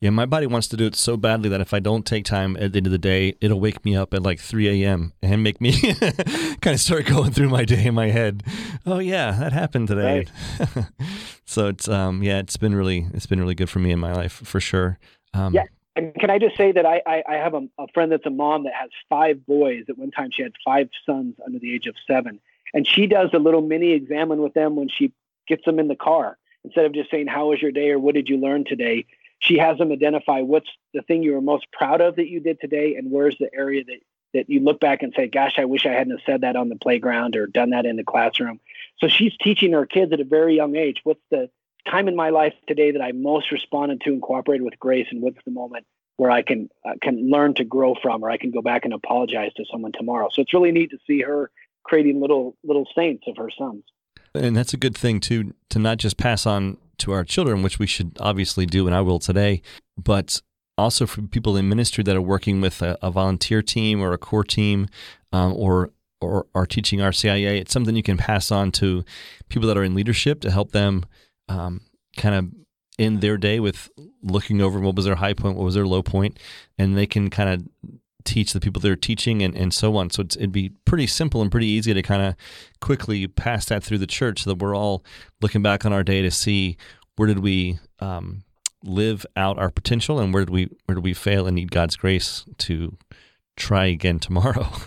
Yeah, 0.00 0.10
my 0.10 0.26
body 0.26 0.46
wants 0.46 0.66
to 0.68 0.76
do 0.76 0.86
it 0.86 0.96
so 0.96 1.16
badly 1.16 1.48
that 1.48 1.60
if 1.60 1.72
I 1.72 1.78
don't 1.78 2.04
take 2.04 2.24
time 2.24 2.56
at 2.56 2.72
the 2.72 2.78
end 2.78 2.86
of 2.86 2.92
the 2.92 2.98
day, 2.98 3.36
it'll 3.40 3.60
wake 3.60 3.84
me 3.84 3.96
up 3.96 4.12
at 4.12 4.22
like 4.22 4.38
3 4.38 4.84
a.m. 4.84 5.14
and 5.22 5.42
make 5.42 5.60
me 5.60 5.72
kind 6.60 6.74
of 6.74 6.80
start 6.80 7.06
going 7.06 7.30
through 7.30 7.48
my 7.48 7.64
day 7.64 7.86
in 7.86 7.94
my 7.94 8.08
head. 8.08 8.42
Oh 8.84 8.98
yeah, 8.98 9.30
that 9.32 9.52
happened 9.52 9.88
today. 9.88 10.26
Right. 10.58 10.86
so 11.46 11.68
it's 11.68 11.88
um 11.88 12.22
yeah, 12.22 12.38
it's 12.38 12.56
been 12.56 12.74
really 12.74 13.06
it's 13.14 13.26
been 13.26 13.40
really 13.40 13.54
good 13.54 13.70
for 13.70 13.78
me 13.78 13.92
in 13.92 13.98
my 13.98 14.12
life 14.12 14.32
for 14.32 14.60
sure. 14.60 14.98
Um, 15.32 15.54
yeah, 15.54 15.64
and 15.96 16.14
can 16.14 16.30
I 16.30 16.38
just 16.38 16.56
say 16.56 16.72
that 16.72 16.84
I, 16.84 17.02
I, 17.06 17.22
I 17.28 17.34
have 17.36 17.54
a, 17.54 17.62
a, 17.78 17.86
friend 17.94 18.10
that's 18.10 18.26
a 18.26 18.30
mom 18.30 18.64
that 18.64 18.72
has 18.74 18.90
five 19.08 19.46
boys. 19.46 19.84
At 19.88 19.96
one 19.96 20.10
time, 20.10 20.30
she 20.32 20.42
had 20.42 20.52
five 20.64 20.88
sons 21.06 21.36
under 21.44 21.58
the 21.58 21.72
age 21.72 21.86
of 21.86 21.94
seven. 22.06 22.40
And 22.72 22.86
she 22.86 23.06
does 23.06 23.30
a 23.32 23.38
little 23.38 23.62
mini 23.62 23.92
examen 23.92 24.42
with 24.42 24.54
them 24.54 24.74
when 24.74 24.88
she 24.88 25.12
gets 25.46 25.64
them 25.64 25.78
in 25.78 25.88
the 25.88 25.96
car. 25.96 26.38
Instead 26.64 26.86
of 26.86 26.92
just 26.92 27.10
saying, 27.10 27.26
How 27.26 27.48
was 27.48 27.60
your 27.60 27.72
day 27.72 27.90
or 27.90 27.98
what 27.98 28.14
did 28.14 28.28
you 28.28 28.38
learn 28.38 28.64
today? 28.64 29.06
She 29.38 29.58
has 29.58 29.76
them 29.78 29.92
identify 29.92 30.40
what's 30.40 30.70
the 30.94 31.02
thing 31.02 31.22
you 31.22 31.32
were 31.32 31.40
most 31.40 31.66
proud 31.72 32.00
of 32.00 32.16
that 32.16 32.28
you 32.28 32.40
did 32.40 32.60
today 32.60 32.94
and 32.96 33.10
where's 33.10 33.36
the 33.38 33.50
area 33.54 33.84
that, 33.84 33.98
that 34.32 34.48
you 34.48 34.60
look 34.60 34.80
back 34.80 35.02
and 35.02 35.12
say, 35.14 35.28
Gosh, 35.28 35.54
I 35.58 35.66
wish 35.66 35.86
I 35.86 35.92
hadn't 35.92 36.22
said 36.24 36.40
that 36.42 36.56
on 36.56 36.68
the 36.68 36.76
playground 36.76 37.36
or 37.36 37.46
done 37.46 37.70
that 37.70 37.86
in 37.86 37.96
the 37.96 38.04
classroom. 38.04 38.60
So 38.98 39.08
she's 39.08 39.36
teaching 39.36 39.72
her 39.72 39.86
kids 39.86 40.12
at 40.12 40.20
a 40.20 40.24
very 40.24 40.56
young 40.56 40.76
age 40.76 41.00
what's 41.04 41.20
the 41.30 41.50
time 41.88 42.08
in 42.08 42.16
my 42.16 42.30
life 42.30 42.54
today 42.66 42.92
that 42.92 43.02
I 43.02 43.12
most 43.12 43.52
responded 43.52 44.00
to 44.02 44.10
and 44.10 44.22
cooperated 44.22 44.64
with 44.64 44.78
grace, 44.78 45.08
and 45.10 45.20
what's 45.20 45.42
the 45.44 45.50
moment 45.50 45.86
where 46.16 46.30
I 46.30 46.42
can 46.42 46.68
uh, 46.84 46.94
can 47.02 47.30
learn 47.30 47.54
to 47.54 47.64
grow 47.64 47.94
from, 48.00 48.24
or 48.24 48.30
I 48.30 48.36
can 48.36 48.50
go 48.50 48.62
back 48.62 48.84
and 48.84 48.94
apologize 48.94 49.52
to 49.54 49.64
someone 49.70 49.92
tomorrow. 49.92 50.28
So 50.32 50.42
it's 50.42 50.54
really 50.54 50.72
neat 50.72 50.90
to 50.90 50.98
see 51.06 51.22
her 51.22 51.50
creating 51.82 52.20
little 52.20 52.56
little 52.64 52.86
saints 52.94 53.24
of 53.26 53.36
her 53.36 53.50
sons. 53.50 53.84
And 54.34 54.56
that's 54.56 54.74
a 54.74 54.78
good 54.78 54.96
thing 54.96 55.20
too 55.20 55.54
to 55.70 55.78
not 55.78 55.98
just 55.98 56.16
pass 56.16 56.46
on 56.46 56.78
to 56.98 57.12
our 57.12 57.24
children, 57.24 57.62
which 57.62 57.78
we 57.78 57.86
should 57.86 58.16
obviously 58.20 58.66
do, 58.66 58.86
and 58.86 58.94
I 58.94 59.00
will 59.00 59.18
today, 59.18 59.62
but 59.96 60.40
also 60.76 61.06
for 61.06 61.22
people 61.22 61.56
in 61.56 61.68
ministry 61.68 62.02
that 62.04 62.16
are 62.16 62.22
working 62.22 62.60
with 62.60 62.82
a, 62.82 62.98
a 63.00 63.10
volunteer 63.10 63.62
team 63.62 64.00
or 64.00 64.12
a 64.12 64.18
core 64.18 64.44
team, 64.44 64.88
um, 65.32 65.52
or 65.54 65.90
or 66.20 66.46
are 66.54 66.66
teaching 66.66 67.00
RCIA. 67.00 67.60
It's 67.60 67.72
something 67.72 67.94
you 67.94 68.02
can 68.02 68.16
pass 68.16 68.50
on 68.50 68.72
to 68.72 69.04
people 69.48 69.68
that 69.68 69.76
are 69.76 69.84
in 69.84 69.94
leadership 69.94 70.40
to 70.40 70.50
help 70.50 70.72
them 70.72 71.04
um, 71.48 71.82
kind 72.16 72.34
of 72.34 72.48
end 72.98 73.20
their 73.20 73.36
day 73.36 73.60
with 73.60 73.90
looking 74.22 74.62
over 74.62 74.80
what 74.80 74.96
was 74.96 75.04
their 75.04 75.16
high 75.16 75.34
point, 75.34 75.56
what 75.56 75.64
was 75.64 75.74
their 75.74 75.86
low 75.86 76.02
point, 76.02 76.38
and 76.78 76.96
they 76.96 77.06
can 77.06 77.28
kind 77.30 77.50
of 77.50 77.90
teach 78.24 78.52
the 78.52 78.60
people 78.60 78.80
they're 78.80 78.96
teaching 78.96 79.42
and, 79.42 79.56
and 79.56 79.72
so 79.72 79.96
on. 79.96 80.10
So 80.10 80.22
it'd 80.22 80.52
be 80.52 80.70
pretty 80.84 81.06
simple 81.06 81.42
and 81.42 81.50
pretty 81.50 81.66
easy 81.66 81.94
to 81.94 82.02
kind 82.02 82.22
of 82.22 82.34
quickly 82.80 83.26
pass 83.26 83.66
that 83.66 83.82
through 83.82 83.98
the 83.98 84.06
church 84.06 84.42
so 84.42 84.50
that 84.50 84.62
we're 84.62 84.76
all 84.76 85.04
looking 85.40 85.62
back 85.62 85.84
on 85.84 85.92
our 85.92 86.02
day 86.02 86.22
to 86.22 86.30
see 86.30 86.76
where 87.16 87.28
did 87.28 87.40
we 87.40 87.78
um, 88.00 88.42
live 88.82 89.24
out 89.36 89.58
our 89.58 89.70
potential 89.70 90.18
and 90.18 90.32
where 90.34 90.44
did 90.44 90.52
we 90.52 90.68
where 90.86 90.94
did 90.94 91.04
we 91.04 91.14
fail 91.14 91.46
and 91.46 91.54
need 91.54 91.70
God's 91.70 91.96
grace 91.96 92.44
to 92.58 92.96
try 93.56 93.86
again 93.86 94.18
tomorrow. 94.18 94.68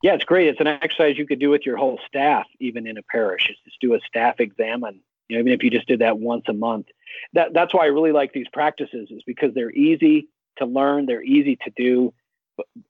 Yeah, 0.00 0.14
it's 0.14 0.22
great. 0.22 0.46
It's 0.46 0.60
an 0.60 0.68
exercise 0.68 1.18
you 1.18 1.26
could 1.26 1.40
do 1.40 1.50
with 1.50 1.66
your 1.66 1.76
whole 1.76 1.98
staff, 2.06 2.46
even 2.60 2.86
in 2.86 2.98
a 2.98 3.02
parish. 3.02 3.50
Is 3.50 3.56
just 3.64 3.80
do 3.80 3.94
a 3.94 3.98
staff 4.08 4.38
examen 4.38 5.00
you 5.28 5.36
know, 5.36 5.40
even 5.40 5.52
if 5.52 5.62
you 5.62 5.70
just 5.70 5.86
did 5.86 6.00
that 6.00 6.18
once 6.18 6.44
a 6.48 6.52
month. 6.52 6.86
That 7.34 7.52
that's 7.52 7.74
why 7.74 7.84
I 7.84 7.86
really 7.86 8.12
like 8.12 8.32
these 8.32 8.48
practices 8.52 9.08
is 9.10 9.22
because 9.26 9.54
they're 9.54 9.70
easy 9.70 10.28
to 10.58 10.66
learn, 10.66 11.06
they're 11.06 11.22
easy 11.22 11.56
to 11.64 11.72
do, 11.76 12.12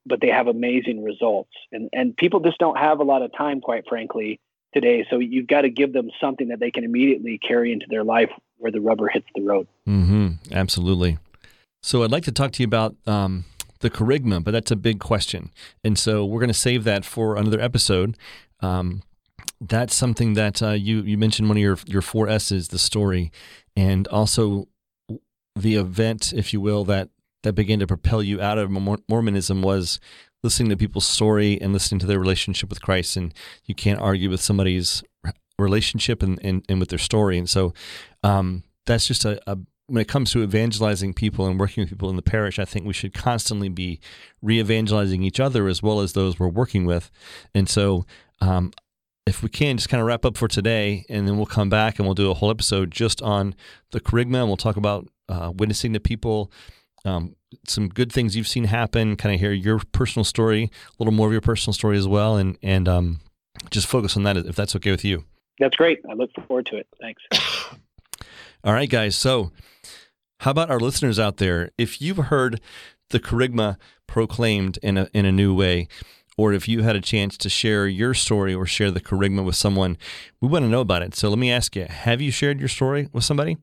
but, 0.05 0.19
they 0.19 0.29
have 0.29 0.47
amazing 0.47 1.03
results. 1.03 1.51
And 1.71 1.89
and 1.93 2.15
people 2.17 2.39
just 2.39 2.57
don't 2.57 2.77
have 2.77 2.99
a 2.99 3.03
lot 3.03 3.21
of 3.21 3.31
time, 3.37 3.61
quite 3.61 3.85
frankly, 3.87 4.39
today. 4.73 5.05
So 5.09 5.19
you've 5.19 5.47
got 5.47 5.61
to 5.61 5.69
give 5.69 5.93
them 5.93 6.09
something 6.19 6.49
that 6.49 6.59
they 6.59 6.71
can 6.71 6.83
immediately 6.83 7.37
carry 7.37 7.71
into 7.71 7.85
their 7.89 8.03
life 8.03 8.29
where 8.57 8.71
the 8.71 8.81
rubber 8.81 9.07
hits 9.07 9.27
the 9.35 9.43
road. 9.43 9.67
Mm-hmm. 9.87 10.53
Absolutely. 10.53 11.17
So 11.81 12.03
I'd 12.03 12.11
like 12.11 12.23
to 12.23 12.31
talk 12.31 12.51
to 12.53 12.63
you 12.63 12.67
about 12.67 12.95
um, 13.07 13.45
the 13.79 13.89
kerygma, 13.89 14.43
but 14.43 14.51
that's 14.51 14.71
a 14.71 14.75
big 14.75 14.99
question, 14.99 15.51
and 15.83 15.97
so 15.97 16.25
we're 16.25 16.41
going 16.41 16.49
to 16.49 16.53
save 16.53 16.83
that 16.83 17.05
for 17.05 17.37
another 17.37 17.61
episode. 17.61 18.17
Um, 18.59 19.01
that's 19.61 19.95
something 19.95 20.33
that 20.33 20.61
uh, 20.61 20.71
you 20.71 21.01
you 21.01 21.17
mentioned 21.17 21.47
one 21.47 21.57
of 21.57 21.61
your 21.61 21.77
your 21.85 22.01
four 22.01 22.27
S's, 22.27 22.69
the 22.69 22.79
story, 22.79 23.31
and 23.75 24.07
also 24.07 24.67
the 25.55 25.75
event, 25.75 26.33
if 26.33 26.53
you 26.53 26.61
will, 26.61 26.83
that 26.85 27.09
that 27.43 27.53
began 27.53 27.79
to 27.79 27.87
propel 27.87 28.21
you 28.21 28.41
out 28.41 28.57
of 28.57 28.69
Mormonism 28.69 29.61
was 29.61 29.99
listening 30.43 30.69
to 30.69 30.77
people's 30.77 31.07
story 31.07 31.59
and 31.61 31.73
listening 31.73 31.99
to 31.99 32.05
their 32.05 32.19
relationship 32.19 32.69
with 32.69 32.81
Christ. 32.81 33.17
And 33.17 33.33
you 33.65 33.75
can't 33.75 33.99
argue 33.99 34.29
with 34.29 34.41
somebody's 34.41 35.03
relationship 35.57 36.23
and, 36.23 36.39
and, 36.43 36.63
and 36.69 36.79
with 36.79 36.89
their 36.89 36.99
story. 36.99 37.37
And 37.37 37.49
so 37.49 37.73
um, 38.23 38.63
that's 38.85 39.07
just 39.07 39.25
a, 39.25 39.39
a 39.49 39.57
when 39.87 40.01
it 40.01 40.07
comes 40.07 40.31
to 40.31 40.43
evangelizing 40.43 41.13
people 41.13 41.47
and 41.47 41.59
working 41.59 41.81
with 41.81 41.89
people 41.89 42.09
in 42.11 42.15
the 42.15 42.21
parish, 42.21 42.59
I 42.59 42.65
think 42.65 42.85
we 42.85 42.93
should 42.93 43.13
constantly 43.13 43.69
be 43.69 43.99
re 44.41 44.59
evangelizing 44.59 45.23
each 45.23 45.39
other 45.39 45.67
as 45.67 45.81
well 45.81 45.99
as 45.99 46.13
those 46.13 46.39
we're 46.39 46.47
working 46.47 46.85
with. 46.85 47.09
And 47.55 47.67
so 47.67 48.05
um, 48.39 48.71
if 49.25 49.41
we 49.41 49.49
can, 49.49 49.77
just 49.77 49.89
kind 49.89 49.99
of 49.99 50.07
wrap 50.07 50.25
up 50.25 50.37
for 50.37 50.47
today, 50.47 51.05
and 51.09 51.27
then 51.27 51.37
we'll 51.37 51.45
come 51.45 51.69
back 51.69 51.97
and 51.97 52.07
we'll 52.07 52.15
do 52.15 52.31
a 52.31 52.35
whole 52.35 52.51
episode 52.51 52.91
just 52.91 53.21
on 53.21 53.55
the 53.91 53.99
kerygma, 53.99 54.39
and 54.39 54.47
we'll 54.47 54.57
talk 54.57 54.77
about 54.77 55.07
uh, 55.27 55.51
witnessing 55.55 55.93
to 55.93 55.99
people, 55.99 56.51
um, 57.09 57.35
some 57.67 57.89
good 57.89 58.11
things 58.11 58.35
you've 58.35 58.47
seen 58.47 58.65
happen, 58.65 59.15
kind 59.15 59.33
of 59.33 59.41
hear 59.41 59.51
your 59.51 59.81
personal 59.91 60.23
story, 60.23 60.63
a 60.63 60.93
little 60.99 61.13
more 61.13 61.27
of 61.27 61.31
your 61.31 61.41
personal 61.41 61.73
story 61.73 61.97
as 61.97 62.07
well, 62.07 62.37
and 62.37 62.57
and 62.61 62.87
um, 62.87 63.19
just 63.69 63.87
focus 63.87 64.15
on 64.15 64.23
that 64.23 64.37
if 64.37 64.55
that's 64.55 64.75
okay 64.75 64.91
with 64.91 65.03
you. 65.03 65.25
That's 65.59 65.75
great. 65.75 65.99
I 66.09 66.13
look 66.13 66.31
forward 66.47 66.67
to 66.67 66.77
it. 66.77 66.87
Thanks. 67.01 67.21
All 68.63 68.73
right, 68.73 68.89
guys. 68.89 69.15
So, 69.15 69.51
how 70.41 70.51
about 70.51 70.69
our 70.69 70.79
listeners 70.79 71.19
out 71.19 71.37
there? 71.37 71.71
If 71.77 72.01
you've 72.01 72.17
heard 72.17 72.61
the 73.09 73.19
kerygma 73.19 73.77
proclaimed 74.07 74.77
in 74.81 74.97
a 74.97 75.09
in 75.13 75.25
a 75.25 75.31
new 75.31 75.53
way 75.53 75.87
or 76.39 76.53
if 76.53 76.69
you 76.69 76.83
had 76.83 76.95
a 76.95 77.01
chance 77.01 77.35
to 77.35 77.49
share 77.49 77.85
your 77.85 78.13
story 78.13 78.53
or 78.53 78.65
share 78.65 78.91
the 78.91 79.01
kerygma 79.01 79.43
with 79.43 79.57
someone, 79.57 79.97
we 80.39 80.47
want 80.47 80.63
to 80.63 80.69
know 80.69 80.79
about 80.79 81.01
it. 81.01 81.13
So 81.13 81.27
let 81.27 81.37
me 81.37 81.51
ask 81.51 81.75
you 81.75 81.85
have 81.85 82.21
you 82.21 82.31
shared 82.31 82.59
your 82.59 82.69
story 82.69 83.09
with 83.11 83.25
somebody? 83.25 83.57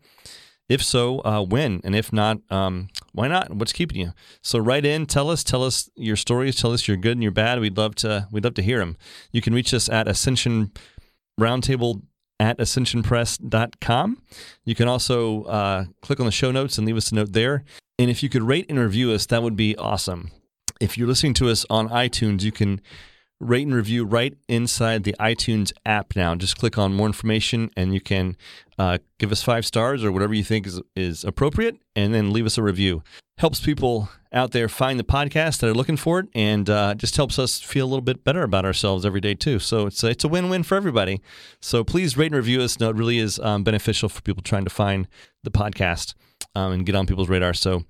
If 0.69 0.83
so, 0.83 1.21
uh, 1.25 1.43
when? 1.43 1.81
And 1.85 1.95
if 1.95 2.13
not, 2.13 2.39
um, 2.51 2.89
why 3.17 3.29
not? 3.29 3.51
What's 3.55 3.73
keeping 3.73 3.99
you? 3.99 4.13
So 4.43 4.59
write 4.59 4.85
in, 4.85 5.07
tell 5.07 5.31
us, 5.31 5.43
tell 5.43 5.65
us 5.65 5.89
your 5.97 6.17
stories, 6.17 6.55
tell 6.57 6.73
us 6.73 6.87
your 6.87 6.99
good 6.99 7.13
and 7.13 7.23
your 7.23 7.33
bad. 7.33 7.59
We'd 7.61 7.79
love 7.79 7.95
to 7.97 8.29
we'd 8.31 8.45
love 8.45 8.53
to 8.55 8.63
hear 8.63 8.79
them. 8.79 8.99
You 9.33 9.41
can 9.41 9.55
reach 9.55 9.73
us 9.73 9.89
at 9.89 10.07
Ascension 10.07 10.71
Roundtable 11.41 12.03
at 12.39 12.59
ascensionpress.com. 12.59 14.23
You 14.67 14.75
can 14.75 14.87
also 14.87 15.45
uh, 15.45 15.85
click 16.03 16.21
on 16.21 16.27
the 16.27 16.33
show 16.33 16.53
notes 16.53 16.77
and 16.77 16.87
leave 16.87 16.99
us 16.99 17.11
a 17.11 17.15
note 17.15 17.33
there. 17.33 17.65
And 17.99 18.11
if 18.11 18.23
you 18.23 18.29
could 18.29 18.43
rate 18.43 18.67
and 18.69 18.79
review 18.79 19.13
us, 19.13 19.25
that 19.27 19.43
would 19.43 19.57
be 19.57 19.75
awesome. 19.77 20.31
If 20.79 20.99
you're 20.99 21.09
listening 21.09 21.33
to 21.35 21.49
us 21.49 21.65
on 21.71 21.89
iTunes, 21.89 22.43
you 22.43 22.53
can 22.53 22.83
rate 23.40 23.66
and 23.66 23.75
review 23.75 24.05
right 24.05 24.35
inside 24.49 25.05
the 25.05 25.14
iTunes 25.20 25.72
app 25.85 26.16
now. 26.16 26.35
Just 26.35 26.59
click 26.59 26.79
on 26.79 26.94
more 26.94 27.07
information 27.07 27.70
and 27.77 27.92
you 27.92 28.01
can 28.01 28.37
uh, 28.79 28.99
give 29.18 29.33
us 29.33 29.42
five 29.42 29.66
stars 29.66 30.05
or 30.05 30.12
whatever 30.12 30.35
you 30.35 30.44
think 30.44 30.66
is, 30.66 30.81
is 30.94 31.25
appropriate 31.25 31.77
and 31.94 32.14
then 32.14 32.33
leave 32.33 32.46
us 32.46 32.57
a 32.57 32.62
review. 32.62 33.03
Helps 33.38 33.61
people 33.61 34.09
out 34.33 34.53
there 34.53 34.68
find 34.68 34.99
the 34.99 35.05
podcast 35.05 35.61
that 35.61 35.68
are 35.68 35.75
looking 35.75 35.96
for 35.96 36.20
it 36.20 36.29
and 36.35 36.70
uh, 36.70 36.94
just 36.94 37.16
helps 37.16 37.38
us 37.38 37.61
feel 37.61 37.85
a 37.85 37.88
little 37.88 38.01
bit 38.01 38.25
better 38.25 38.42
about 38.42 38.64
ourselves 38.64 39.05
every 39.05 39.20
day 39.20 39.35
too. 39.35 39.59
So 39.59 39.87
it's 39.87 40.03
a, 40.03 40.09
it's 40.09 40.25
a 40.25 40.29
win-win 40.29 40.62
for 40.62 40.77
everybody. 40.77 41.20
So 41.61 41.85
please 41.85 42.16
rate 42.16 42.27
and 42.27 42.37
review 42.37 42.62
us. 42.62 42.81
No, 42.81 42.88
it 42.88 42.96
really 42.96 43.18
is 43.18 43.38
um, 43.40 43.64
beneficial 43.64 44.09
for 44.09 44.22
people 44.22 44.42
trying 44.42 44.64
to 44.64 44.70
find 44.70 45.07
the 45.44 45.51
podcast 45.51 46.14
um, 46.55 46.72
and 46.72 46.87
get 46.87 46.94
on 46.94 47.07
people's 47.07 47.29
radar. 47.29 47.53
So 47.53 47.85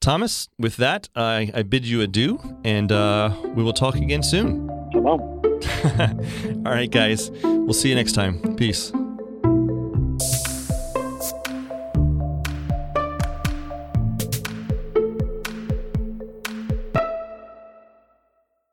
Thomas, 0.00 0.48
with 0.58 0.76
that, 0.76 1.08
I, 1.14 1.50
I 1.54 1.62
bid 1.62 1.84
you 1.84 2.00
adieu 2.00 2.40
and 2.64 2.90
uh, 2.90 3.36
we 3.54 3.62
will 3.62 3.72
talk 3.72 3.94
again 3.94 4.22
soon. 4.24 4.77
Shalom. 4.92 5.20
All 6.66 6.72
right, 6.72 6.90
guys. 6.90 7.30
We'll 7.42 7.72
see 7.74 7.88
you 7.88 7.94
next 7.94 8.12
time. 8.12 8.56
Peace. 8.56 8.92